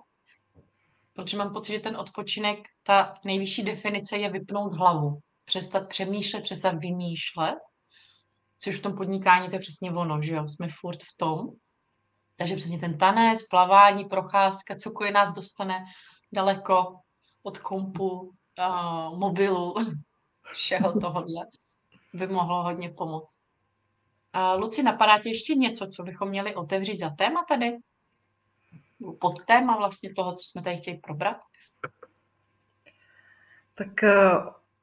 protože 1.18 1.38
mám 1.38 1.54
pocit, 1.54 1.74
že 1.74 1.80
ten 1.80 1.98
odpočinek, 1.98 2.60
ta 2.84 3.14
nejvyšší 3.26 3.64
definice 3.64 4.18
je 4.18 4.30
vypnout 4.30 4.74
hlavu, 4.74 5.20
přestat 5.48 5.90
přemýšlet, 5.90 6.42
přestat 6.42 6.76
vymýšlet, 6.80 7.60
což 8.60 8.76
v 8.76 8.82
tom 8.82 8.96
podnikání 8.96 9.50
to 9.50 9.56
je 9.56 9.60
přesně 9.60 9.92
ono, 9.92 10.22
že 10.22 10.34
jo, 10.34 10.48
jsme 10.48 10.68
furt 10.80 11.04
v 11.04 11.18
tom. 11.18 11.48
Takže 12.36 12.56
přesně 12.56 12.80
ten 12.80 12.98
tanec, 12.98 13.44
plavání, 13.44 14.06
procházka, 14.06 14.76
cokoliv 14.76 15.14
nás 15.14 15.34
dostane 15.34 15.84
daleko 16.34 17.00
od 17.44 17.58
kompu, 17.58 18.10
uh, 18.10 19.20
mobilu, 19.20 19.76
všeho 20.54 21.00
tohohle, 21.00 21.46
by 22.14 22.28
mohlo 22.28 22.64
hodně 22.64 22.90
pomoct. 22.90 23.40
Uh, 24.36 24.62
Luci, 24.62 24.84
napadá 24.84 25.20
ti 25.20 25.30
ještě 25.30 25.56
něco, 25.56 25.88
co 25.88 26.04
bychom 26.04 26.30
měli 26.30 26.56
otevřít 26.56 27.00
za 27.00 27.10
téma 27.10 27.46
tady? 27.50 27.78
pod 29.20 29.46
téma 29.46 29.78
vlastně 29.78 30.14
toho, 30.14 30.32
co 30.32 30.44
jsme 30.44 30.62
tady 30.62 30.78
chtěli 30.78 30.98
probrat? 30.98 31.38
Tak 33.74 34.04
eh, 34.04 34.34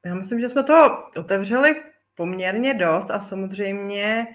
já 0.05 0.15
myslím, 0.15 0.39
že 0.39 0.49
jsme 0.49 0.63
to 0.63 1.03
otevřeli 1.17 1.83
poměrně 2.15 2.73
dost 2.73 3.11
a 3.11 3.19
samozřejmě 3.19 4.27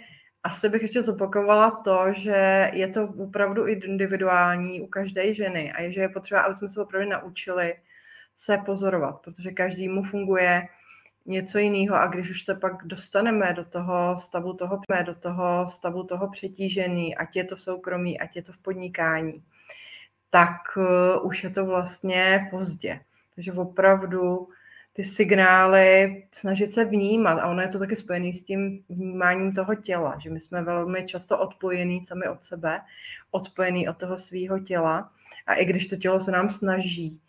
asi 0.45 0.69
bych 0.69 0.83
ještě 0.83 1.03
zopakovala 1.03 1.71
to, 1.71 2.05
že 2.17 2.71
je 2.73 2.89
to 2.89 3.09
opravdu 3.19 3.67
individuální 3.67 4.81
u 4.81 4.87
každé 4.87 5.35
ženy 5.35 5.73
a 5.73 5.81
je, 5.81 5.93
že 5.93 6.01
je 6.01 6.09
potřeba, 6.09 6.41
aby 6.41 6.55
jsme 6.55 6.69
se 6.69 6.83
opravdu 6.83 7.09
naučili 7.09 7.75
se 8.37 8.59
pozorovat, 8.59 9.21
protože 9.21 9.51
každému 9.51 10.03
funguje 10.03 10.69
něco 11.27 11.59
jiného 11.59 11.97
a 11.97 12.07
když 12.07 12.31
už 12.31 12.45
se 12.45 12.55
pak 12.55 12.87
dostaneme 12.87 13.53
do 13.53 13.65
toho 13.65 14.19
stavu 14.19 14.53
toho, 14.53 14.81
do 15.07 15.15
toho 15.15 15.69
stavu 15.69 16.05
toho 16.05 16.31
přetížený, 16.31 17.17
ať 17.17 17.37
je 17.37 17.45
to 17.45 17.57
v 17.57 17.63
soukromí, 17.63 18.21
ať 18.21 18.37
je 18.37 18.43
to 18.43 18.53
v 18.53 18.59
podnikání, 18.59 19.43
tak 20.31 20.57
uh, 20.77 21.27
už 21.27 21.45
je 21.45 21.51
to 21.51 21.67
vlastně 21.67 22.49
pozdě. 22.51 23.01
Takže 23.35 23.53
opravdu 23.53 24.49
ty 24.93 25.05
signály 25.05 26.23
snažit 26.33 26.73
se 26.73 26.85
vnímat. 26.85 27.39
A 27.39 27.47
ono 27.47 27.63
je 27.63 27.69
to 27.69 27.79
taky 27.79 27.97
spojené 27.97 28.33
s 28.33 28.45
tím 28.45 28.85
vnímáním 28.89 29.53
toho 29.53 29.75
těla, 29.75 30.19
že 30.19 30.31
my 30.31 30.41
jsme 30.41 30.63
velmi 30.63 31.07
často 31.07 31.39
odpojení 31.39 32.05
sami 32.05 32.29
od 32.29 32.45
sebe, 32.45 32.81
odpojení 33.31 33.89
od 33.89 33.97
toho 33.97 34.19
svého 34.19 34.59
těla. 34.59 35.13
A 35.47 35.55
i 35.55 35.65
když 35.65 35.89
to 35.89 35.97
tělo 35.97 36.21
se 36.21 36.31
nám 36.31 36.51
snaží 36.51 37.21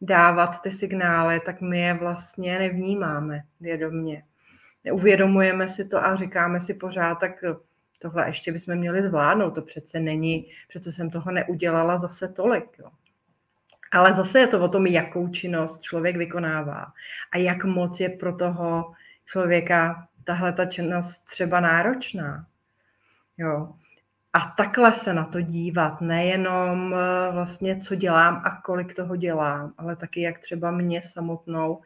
dávat 0.00 0.62
ty 0.62 0.70
signály, 0.70 1.40
tak 1.40 1.60
my 1.60 1.80
je 1.80 1.94
vlastně 1.94 2.58
nevnímáme 2.58 3.40
vědomně. 3.60 4.22
Neuvědomujeme 4.84 5.68
si 5.68 5.88
to 5.88 6.04
a 6.04 6.16
říkáme 6.16 6.60
si 6.60 6.74
pořád, 6.74 7.14
tak 7.14 7.44
tohle 7.98 8.28
ještě 8.28 8.52
bychom 8.52 8.76
měli 8.76 9.02
zvládnout, 9.02 9.50
to 9.50 9.62
přece 9.62 10.00
není, 10.00 10.46
přece 10.68 10.92
jsem 10.92 11.10
toho 11.10 11.30
neudělala 11.30 11.98
zase 11.98 12.28
tolik. 12.28 12.64
Jo. 12.78 12.90
Ale 13.92 14.14
zase 14.14 14.40
je 14.40 14.46
to 14.46 14.60
o 14.60 14.68
tom, 14.68 14.86
jakou 14.86 15.28
činnost 15.28 15.80
člověk 15.80 16.16
vykonává 16.16 16.92
a 17.32 17.38
jak 17.38 17.64
moc 17.64 18.00
je 18.00 18.08
pro 18.08 18.36
toho 18.36 18.92
člověka 19.26 20.06
tahle 20.24 20.52
ta 20.52 20.64
činnost 20.64 21.24
třeba 21.24 21.60
náročná. 21.60 22.46
Jo. 23.38 23.72
A 24.32 24.40
takhle 24.56 24.92
se 24.92 25.14
na 25.14 25.24
to 25.24 25.40
dívat, 25.40 26.00
nejenom 26.00 26.94
eh, 26.94 27.32
vlastně, 27.32 27.80
co 27.80 27.94
dělám 27.94 28.42
a 28.44 28.60
kolik 28.62 28.94
toho 28.94 29.16
dělám, 29.16 29.72
ale 29.78 29.96
taky, 29.96 30.20
jak 30.20 30.38
třeba 30.38 30.70
mě 30.70 31.02
samotnou 31.02 31.80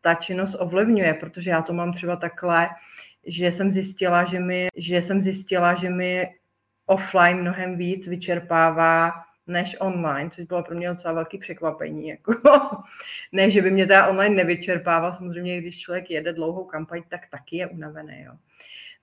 ta 0.00 0.14
činnost 0.14 0.56
ovlivňuje, 0.60 1.14
protože 1.14 1.50
já 1.50 1.62
to 1.62 1.72
mám 1.72 1.92
třeba 1.92 2.16
takhle, 2.16 2.68
že 3.26 3.52
jsem 3.52 3.70
zjistila, 3.70 4.24
že 4.24 4.40
mi, 4.40 4.68
že 4.76 5.02
jsem 5.02 5.20
zjistila, 5.20 5.74
že 5.74 5.90
mi 5.90 6.28
offline 6.86 7.40
mnohem 7.40 7.76
víc 7.76 8.08
vyčerpává 8.08 9.12
než 9.50 9.76
online, 9.80 10.30
což 10.30 10.44
bylo 10.44 10.62
pro 10.62 10.76
mě 10.76 10.88
docela 10.88 11.14
velký 11.14 11.38
překvapení. 11.38 12.08
Jako. 12.08 12.34
ne, 13.32 13.50
že 13.50 13.62
by 13.62 13.70
mě 13.70 13.86
teda 13.86 14.06
online 14.06 14.34
nevyčerpával, 14.34 15.14
samozřejmě, 15.14 15.60
když 15.60 15.80
člověk 15.80 16.10
jede 16.10 16.32
dlouhou 16.32 16.64
kampaň, 16.64 17.02
tak 17.08 17.20
taky 17.30 17.56
je 17.56 17.66
unavený. 17.66 18.22
Jo. 18.22 18.32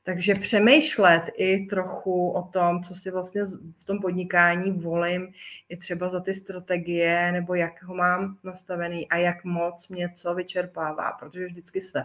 Takže 0.08 0.34
přemýšlet 0.34 1.24
i 1.38 1.66
trochu 1.66 2.32
o 2.32 2.44
tom, 2.44 2.84
co 2.84 2.96
si 2.96 3.12
vlastně 3.12 3.46
v 3.80 3.84
tom 3.86 4.00
podnikání 4.00 4.72
volím, 4.72 5.34
je 5.70 5.78
třeba 5.78 6.10
za 6.10 6.20
ty 6.20 6.34
strategie, 6.34 7.32
nebo 7.32 7.56
jak 7.56 7.84
ho 7.84 7.96
mám 7.96 8.38
nastavený 8.44 9.10
a 9.10 9.18
jak 9.18 9.44
moc 9.44 9.88
mě 9.88 10.10
co 10.16 10.36
vyčerpává, 10.36 11.12
protože 11.12 11.46
vždycky 11.46 11.82
se 11.82 12.04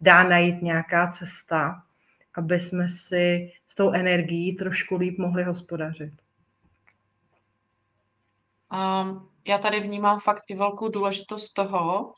dá 0.00 0.22
najít 0.22 0.62
nějaká 0.62 1.10
cesta, 1.10 1.82
aby 2.34 2.60
jsme 2.60 2.88
si 2.88 3.52
s 3.68 3.74
tou 3.74 3.92
energií 3.92 4.56
trošku 4.56 4.96
líp 4.96 5.18
mohli 5.18 5.44
hospodařit. 5.44 6.12
Um, 8.72 9.30
já 9.46 9.58
tady 9.58 9.80
vnímám 9.80 10.20
fakt 10.20 10.42
i 10.48 10.54
velkou 10.54 10.88
důležitost 10.88 11.52
toho, 11.52 12.12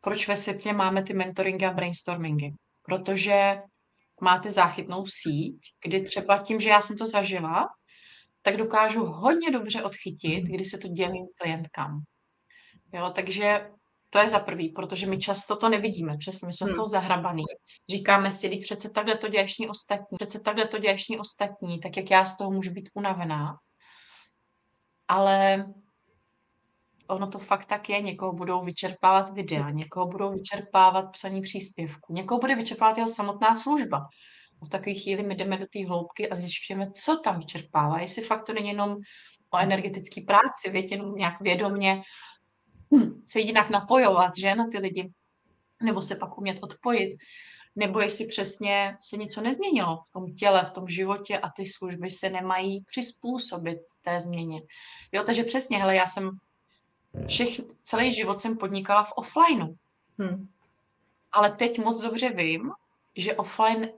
proč 0.00 0.28
ve 0.28 0.36
světě 0.36 0.72
máme 0.72 1.02
ty 1.02 1.14
mentoringy 1.14 1.66
a 1.66 1.72
brainstormingy. 1.72 2.50
Protože 2.82 3.62
máte 4.20 4.50
záchytnou 4.50 5.06
síť, 5.06 5.58
kdy 5.84 6.02
třeba 6.02 6.38
tím, 6.38 6.60
že 6.60 6.68
já 6.68 6.80
jsem 6.80 6.96
to 6.96 7.06
zažila, 7.06 7.68
tak 8.42 8.56
dokážu 8.56 9.04
hodně 9.04 9.50
dobře 9.50 9.82
odchytit, 9.82 10.44
kdy 10.44 10.64
se 10.64 10.78
to 10.78 10.88
děje 10.88 11.08
mým 11.08 11.26
klientkám. 11.40 12.00
Jo, 12.92 13.10
takže 13.14 13.70
to 14.10 14.18
je 14.18 14.28
za 14.28 14.38
prvý, 14.38 14.68
protože 14.68 15.06
my 15.06 15.18
často 15.18 15.56
to 15.56 15.68
nevidíme, 15.68 16.16
přesně, 16.16 16.46
my 16.46 16.52
jsme 16.52 16.66
hmm. 16.66 16.74
z 16.74 16.76
toho 16.76 16.88
zahrabaný. 16.88 17.42
Říkáme 17.90 18.32
si, 18.32 18.48
když 18.48 18.60
přece 18.60 18.90
takhle 18.90 19.18
to 19.18 19.28
děláš 19.28 19.56
ostatní, 19.68 20.16
přece 20.16 20.40
takhle 20.40 20.68
to 20.68 20.78
děláš 20.78 21.06
ostatní, 21.20 21.80
tak 21.80 21.96
jak 21.96 22.10
já 22.10 22.24
z 22.24 22.36
toho 22.36 22.50
můžu 22.50 22.70
být 22.70 22.88
unavená. 22.94 23.56
Ale 25.08 25.64
ono 27.06 27.26
to 27.26 27.38
fakt 27.38 27.64
tak 27.64 27.88
je, 27.88 28.00
někoho 28.02 28.32
budou 28.32 28.62
vyčerpávat 28.62 29.34
videa, 29.34 29.70
někoho 29.70 30.06
budou 30.06 30.32
vyčerpávat 30.32 31.12
psaní 31.12 31.42
příspěvku, 31.42 32.12
někoho 32.12 32.40
bude 32.40 32.54
vyčerpávat 32.56 32.96
jeho 32.96 33.08
samotná 33.08 33.56
služba. 33.56 34.08
V 34.66 34.68
takové 34.68 34.94
chvíli 34.94 35.22
my 35.22 35.34
jdeme 35.34 35.58
do 35.58 35.66
té 35.72 35.86
hloubky 35.86 36.30
a 36.30 36.34
zjišťujeme, 36.34 36.90
co 36.90 37.16
tam 37.16 37.38
vyčerpává. 37.38 38.00
Jestli 38.00 38.22
fakt 38.22 38.46
to 38.46 38.52
není 38.52 38.68
jenom 38.68 38.96
o 39.50 39.58
energetické 39.58 40.20
práci, 40.20 40.70
větě 40.70 40.94
jenom 40.94 41.14
nějak 41.14 41.40
vědomě 41.40 42.02
hm, 42.94 43.22
se 43.26 43.40
jinak 43.40 43.70
napojovat, 43.70 44.30
že, 44.38 44.54
na 44.54 44.66
ty 44.72 44.78
lidi, 44.78 45.12
nebo 45.82 46.02
se 46.02 46.16
pak 46.16 46.38
umět 46.38 46.58
odpojit, 46.62 47.10
nebo 47.76 48.00
jestli 48.00 48.26
přesně 48.26 48.96
se 49.00 49.16
něco 49.16 49.40
nezměnilo 49.40 49.96
v 50.08 50.12
tom 50.12 50.34
těle, 50.34 50.64
v 50.64 50.70
tom 50.70 50.88
životě 50.88 51.38
a 51.38 51.50
ty 51.50 51.66
služby 51.66 52.10
se 52.10 52.30
nemají 52.30 52.84
přizpůsobit 52.84 53.78
té 54.04 54.20
změně. 54.20 54.60
Jo, 55.12 55.22
takže 55.26 55.44
přesně, 55.44 55.78
hele, 55.78 55.96
já 55.96 56.06
jsem 56.06 56.30
všech, 57.28 57.60
celý 57.82 58.12
život 58.12 58.40
jsem 58.40 58.56
podnikala 58.56 59.04
v 59.04 59.12
offlineu. 59.16 59.74
Hmm. 60.18 60.48
Ale 61.32 61.50
teď 61.50 61.78
moc 61.78 62.00
dobře 62.00 62.30
vím, 62.30 62.70
že 63.16 63.36
offline 63.36 63.88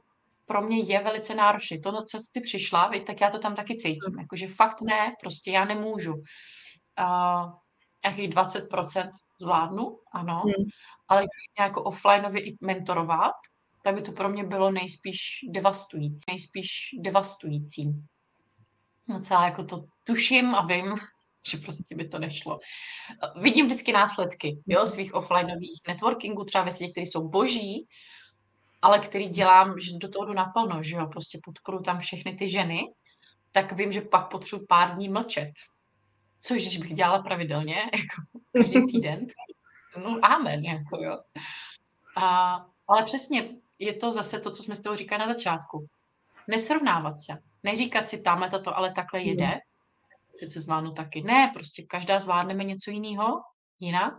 pro 0.47 0.63
mě 0.63 0.79
je 0.79 1.03
velice 1.03 1.35
náročný. 1.35 1.81
To, 1.81 2.03
co 2.03 2.19
jsi 2.19 2.41
přišla, 2.41 2.89
víš, 2.89 3.03
tak 3.07 3.21
já 3.21 3.31
to 3.31 3.39
tam 3.39 3.55
taky 3.55 3.77
cítím. 3.77 4.11
Hmm. 4.11 4.19
Jakože 4.19 4.49
fakt 4.49 4.81
ne, 4.83 5.15
prostě 5.21 5.51
já 5.51 5.65
nemůžu. 5.65 6.15
Uh, 6.15 7.53
nějakých 8.05 8.31
20% 8.31 9.11
zvládnu, 9.41 9.99
ano, 10.13 10.43
hmm. 10.45 10.69
ale 11.09 11.25
jako 11.59 11.83
offlineově 11.83 12.47
i 12.47 12.57
mentorovat, 12.63 13.35
tak 13.85 13.95
by 13.95 14.03
to 14.03 14.13
pro 14.13 14.29
mě 14.29 14.45
bylo 14.45 14.71
nejspíš 14.71 15.21
devastující. 15.51 16.23
Nejspíš 16.29 16.71
devastující. 17.01 17.95
Docela 19.09 19.45
jako 19.45 19.65
to 19.65 19.85
tuším 20.05 20.55
a 20.55 20.67
vím, 20.67 20.95
že 21.51 21.59
prostě 21.59 21.95
by 21.95 22.09
to 22.09 22.19
nešlo. 22.19 22.59
Vidím 23.43 23.67
vždycky 23.67 23.93
následky 23.93 24.63
jo, 24.67 24.81
mhm. 24.81 24.87
svých 24.87 25.15
offlineových 25.15 25.81
networkingů, 25.89 26.45
třeba 26.45 26.65
ve 26.65 26.71
světě, 26.71 26.93
které 26.93 27.07
jsou 27.07 27.29
boží, 27.29 27.87
ale 28.83 28.99
který 28.99 29.29
dělám, 29.29 29.81
že 29.81 29.99
do 29.99 30.09
toho 30.09 30.27
jdu 30.27 30.33
naplno, 30.33 30.83
že 30.83 30.97
jo, 30.97 31.07
prostě 31.07 31.39
podporu 31.45 31.83
tam 31.83 31.99
všechny 31.99 32.35
ty 32.35 32.49
ženy, 32.49 32.81
tak 33.53 33.73
vím, 33.73 33.93
že 33.93 34.01
pak 34.01 34.31
potřebuji 34.31 34.67
pár 34.67 34.95
dní 34.95 35.09
mlčet. 35.09 35.53
Což, 36.41 36.57
když 36.57 36.79
bych 36.79 36.95
dělala 36.95 37.23
pravidelně, 37.23 37.77
jako 37.95 38.47
každý 38.53 38.87
týden, 38.93 39.27
no 40.03 40.21
amen, 40.23 40.65
jako 40.65 41.03
jo. 41.03 41.19
A, 42.17 42.57
ale 42.89 43.05
přesně, 43.05 43.49
je 43.79 43.95
to 43.95 44.13
zase 44.13 44.41
to, 44.41 44.51
co 44.51 44.63
jsme 44.63 44.77
s 44.77 44.83
toho 44.83 44.97
říkali 44.97 45.19
na 45.19 45.27
začátku. 45.27 45.87
Nesrovnávat 46.49 47.23
se. 47.23 47.39
Neříkat 47.63 48.09
si, 48.09 48.23
tamhle 48.23 48.49
to 48.49 48.77
ale 48.77 48.93
takhle 48.93 49.23
jede, 49.23 49.47
mhm 49.47 49.59
přece 50.37 50.61
zvládnu 50.61 50.93
taky. 50.93 51.23
Ne, 51.23 51.51
prostě 51.55 51.83
každá 51.83 52.21
zvládneme 52.21 52.65
něco 52.65 52.91
jiného, 52.91 53.27
jinak 53.81 54.15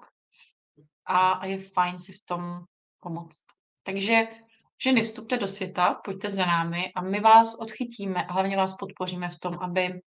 a, 1.05 1.31
a 1.31 1.45
je 1.45 1.57
fajn 1.57 1.99
si 1.99 2.13
v 2.13 2.25
tom 2.25 2.59
pomoct. 2.99 3.43
Takže 3.83 4.27
ženy, 4.83 5.03
vstupte 5.03 5.37
do 5.37 5.47
světa, 5.47 5.93
pojďte 5.93 6.29
za 6.29 6.45
námi 6.45 6.91
a 6.95 7.01
my 7.01 7.19
vás 7.19 7.59
odchytíme 7.59 8.25
a 8.25 8.33
hlavně 8.33 8.57
vás 8.57 8.73
podpoříme 8.73 9.29
v 9.29 9.39
tom, 9.39 9.59
aby 9.61 10.01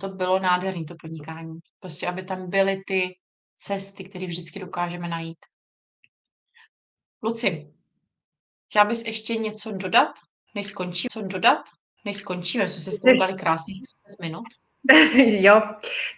to 0.00 0.08
bylo 0.08 0.38
nádherné, 0.38 0.84
to 0.84 0.94
podnikání. 1.00 1.58
Prostě, 1.78 2.06
aby 2.06 2.22
tam 2.22 2.50
byly 2.50 2.82
ty 2.86 3.18
cesty, 3.56 4.04
které 4.04 4.26
vždycky 4.26 4.60
dokážeme 4.60 5.08
najít. 5.08 5.38
Luci, 7.22 7.74
chtěla 8.68 8.84
bys 8.84 9.04
ještě 9.04 9.36
něco 9.36 9.72
dodat, 9.72 10.12
než 10.54 10.66
skončíme? 10.66 11.08
Co 11.12 11.22
dodat, 11.22 11.62
než 12.04 12.16
skončíme? 12.16 12.68
Jsme 12.68 12.80
se 12.80 12.92
s 12.92 13.00
dali 13.18 13.34
krásných 13.34 13.82
30 14.04 14.22
minut. 14.22 14.44
jo, 15.16 15.62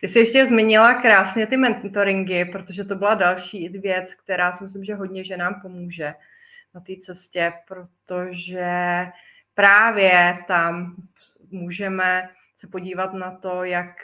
ty 0.00 0.08
jsi 0.08 0.18
ještě 0.18 0.46
zmínila 0.46 0.94
krásně 0.94 1.46
ty 1.46 1.56
mentoringy, 1.56 2.44
protože 2.44 2.84
to 2.84 2.94
byla 2.94 3.14
další 3.14 3.68
věc, 3.68 4.14
která 4.14 4.52
si 4.52 4.64
myslím, 4.64 4.84
že 4.84 4.94
hodně 4.94 5.24
ženám 5.24 5.60
pomůže 5.62 6.14
na 6.74 6.80
té 6.80 6.92
cestě, 7.02 7.52
protože 7.68 9.06
právě 9.54 10.38
tam 10.46 10.96
můžeme 11.50 12.28
se 12.56 12.66
podívat 12.66 13.12
na 13.12 13.30
to, 13.30 13.64
jak 13.64 13.96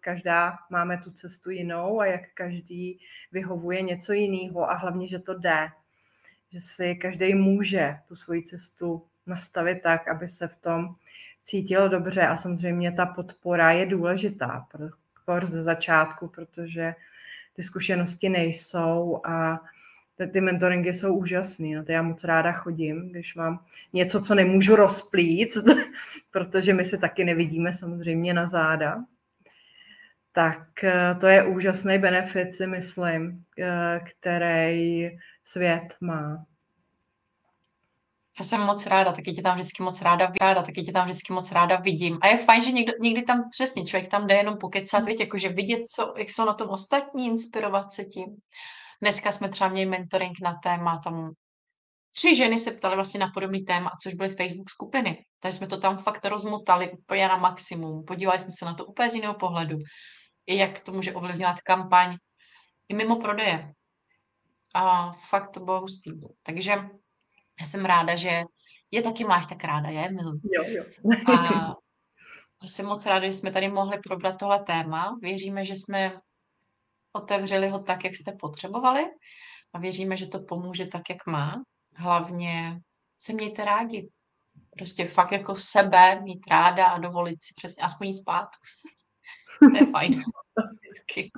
každá 0.00 0.58
máme 0.70 0.98
tu 0.98 1.10
cestu 1.10 1.50
jinou 1.50 2.00
a 2.00 2.06
jak 2.06 2.20
každý 2.34 3.00
vyhovuje 3.32 3.82
něco 3.82 4.12
jiného 4.12 4.70
a 4.70 4.74
hlavně, 4.74 5.08
že 5.08 5.18
to 5.18 5.34
jde. 5.34 5.68
Že 6.52 6.60
si 6.60 6.94
každý 6.94 7.34
může 7.34 7.96
tu 8.08 8.16
svoji 8.16 8.42
cestu 8.42 9.06
nastavit 9.26 9.82
tak, 9.82 10.08
aby 10.08 10.28
se 10.28 10.48
v 10.48 10.56
tom 10.56 10.94
cítil 11.44 11.88
dobře 11.88 12.26
a 12.26 12.36
samozřejmě 12.36 12.92
ta 12.92 13.06
podpora 13.06 13.72
je 13.72 13.86
důležitá 13.86 14.66
pro 14.72 15.46
ze 15.46 15.62
začátku, 15.62 16.28
protože 16.28 16.94
ty 17.56 17.62
zkušenosti 17.62 18.28
nejsou 18.28 19.20
a 19.24 19.60
ty 20.32 20.40
mentoringy 20.40 20.94
jsou 20.94 21.14
úžasný. 21.14 21.74
Na 21.74 21.84
to 21.84 21.92
já 21.92 22.02
moc 22.02 22.24
ráda 22.24 22.52
chodím, 22.52 23.08
když 23.08 23.34
mám 23.34 23.64
něco, 23.92 24.22
co 24.22 24.34
nemůžu 24.34 24.76
rozplít, 24.76 25.56
protože 26.30 26.74
my 26.74 26.84
se 26.84 26.98
taky 26.98 27.24
nevidíme 27.24 27.72
samozřejmě 27.72 28.34
na 28.34 28.48
záda. 28.48 29.04
Tak 30.32 30.84
eh, 30.84 31.16
to 31.20 31.26
je 31.26 31.44
úžasný 31.44 31.98
benefit, 31.98 32.54
si 32.54 32.66
myslím, 32.66 33.44
eh, 33.58 34.00
který 34.04 35.10
svět 35.44 35.96
má. 36.00 36.44
Já 38.38 38.44
jsem 38.44 38.60
moc 38.60 38.86
ráda, 38.86 39.12
taky 39.12 39.32
tě 39.32 39.42
tam 39.42 39.54
vždycky 39.54 39.82
moc 39.82 40.02
ráda, 40.02 40.32
ráda 40.40 40.62
taky 40.62 40.82
tě 40.82 40.92
tam 40.92 41.04
vždycky 41.04 41.32
moc 41.32 41.52
ráda 41.52 41.76
vidím. 41.76 42.18
A 42.22 42.26
je 42.28 42.36
fajn, 42.38 42.62
že 42.62 42.72
někdo, 42.72 42.92
někdy 43.00 43.22
tam 43.22 43.38
přesně 43.50 43.84
člověk 43.84 44.10
tam 44.10 44.26
jde 44.26 44.34
jenom 44.34 44.56
pokecat, 44.58 45.04
víte, 45.04 45.22
jakože 45.22 45.48
vidět, 45.48 45.86
co, 45.86 46.14
jak 46.16 46.30
jsou 46.30 46.44
na 46.44 46.54
tom 46.54 46.68
ostatní, 46.68 47.26
inspirovat 47.26 47.92
se 47.92 48.04
tím. 48.04 48.26
Dneska 49.00 49.32
jsme 49.32 49.48
třeba 49.48 49.70
měli 49.70 49.90
mentoring 49.90 50.32
na 50.42 50.54
téma, 50.62 51.00
tam 51.04 51.32
tři 52.14 52.36
ženy 52.36 52.58
se 52.58 52.70
ptaly 52.70 52.94
vlastně 52.94 53.20
na 53.20 53.30
podobný 53.34 53.64
téma, 53.64 53.90
což 54.02 54.14
byly 54.14 54.28
Facebook 54.28 54.70
skupiny. 54.70 55.24
Takže 55.40 55.58
jsme 55.58 55.66
to 55.66 55.78
tam 55.78 55.98
fakt 55.98 56.24
rozmotali 56.24 56.92
úplně 56.92 57.28
na 57.28 57.36
maximum. 57.36 58.04
Podívali 58.04 58.38
jsme 58.38 58.50
se 58.58 58.64
na 58.64 58.74
to 58.74 58.84
úplně 58.84 59.10
z 59.10 59.14
jiného 59.14 59.34
pohledu. 59.34 59.78
I 60.46 60.56
jak 60.56 60.80
to 60.80 60.92
může 60.92 61.14
ovlivňovat 61.14 61.60
kampaň 61.60 62.16
i 62.88 62.94
mimo 62.94 63.16
prodeje. 63.16 63.72
A 64.74 65.12
fakt 65.12 65.50
to 65.50 65.60
bylo 65.60 65.80
hustý. 65.80 66.10
Takže 66.42 66.74
já 67.62 67.66
jsem 67.66 67.84
ráda, 67.84 68.16
že 68.16 68.44
je 68.90 69.02
taky 69.02 69.24
máš 69.24 69.46
tak 69.46 69.64
ráda, 69.64 69.88
je, 69.88 70.10
Milu? 70.10 70.40
Jo, 70.44 70.64
jo. 70.66 70.84
A 72.60 72.66
jsem 72.66 72.86
moc 72.86 73.06
ráda, 73.06 73.26
že 73.26 73.32
jsme 73.32 73.52
tady 73.52 73.68
mohli 73.68 73.98
probrat 73.98 74.38
tohle 74.38 74.60
téma. 74.60 75.18
Věříme, 75.20 75.64
že 75.64 75.72
jsme 75.72 76.20
otevřeli 77.12 77.68
ho 77.68 77.78
tak, 77.78 78.04
jak 78.04 78.16
jste 78.16 78.32
potřebovali 78.32 79.04
a 79.72 79.78
věříme, 79.78 80.16
že 80.16 80.26
to 80.26 80.40
pomůže 80.40 80.86
tak, 80.86 81.02
jak 81.10 81.26
má. 81.26 81.62
Hlavně 81.96 82.80
se 83.18 83.32
mějte 83.32 83.64
rádi. 83.64 84.08
Prostě 84.78 85.04
fakt 85.06 85.32
jako 85.32 85.54
sebe 85.54 86.20
mít 86.20 86.46
ráda 86.50 86.86
a 86.86 86.98
dovolit 86.98 87.42
si 87.42 87.54
přesně 87.56 87.82
aspoň 87.82 88.06
jít 88.06 88.22
spát. 88.22 88.48
to 89.58 89.84
je 89.84 89.86
fajn. 89.86 90.12
Vždycky. 90.80 91.30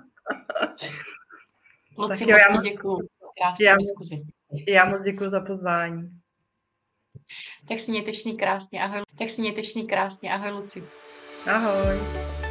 Luci, 1.98 2.26
moc 2.26 2.64
děkuju. 2.64 3.08
Krásnou 3.38 3.66
já, 3.66 3.76
diskuzi. 3.76 4.33
Já 4.68 4.84
moc 4.84 5.02
děkuji 5.02 5.30
za 5.30 5.40
pozvání. 5.40 6.10
Tak 7.68 7.78
si 7.80 7.90
mějte 7.90 8.12
krásně. 8.36 8.82
Ahoj. 8.82 9.02
Tak 9.18 9.30
si 9.30 9.40
mějte 9.40 9.62
krásně. 9.86 10.32
Ahoj, 10.32 10.50
Luci. 10.50 10.84
Ahoj. 11.46 12.43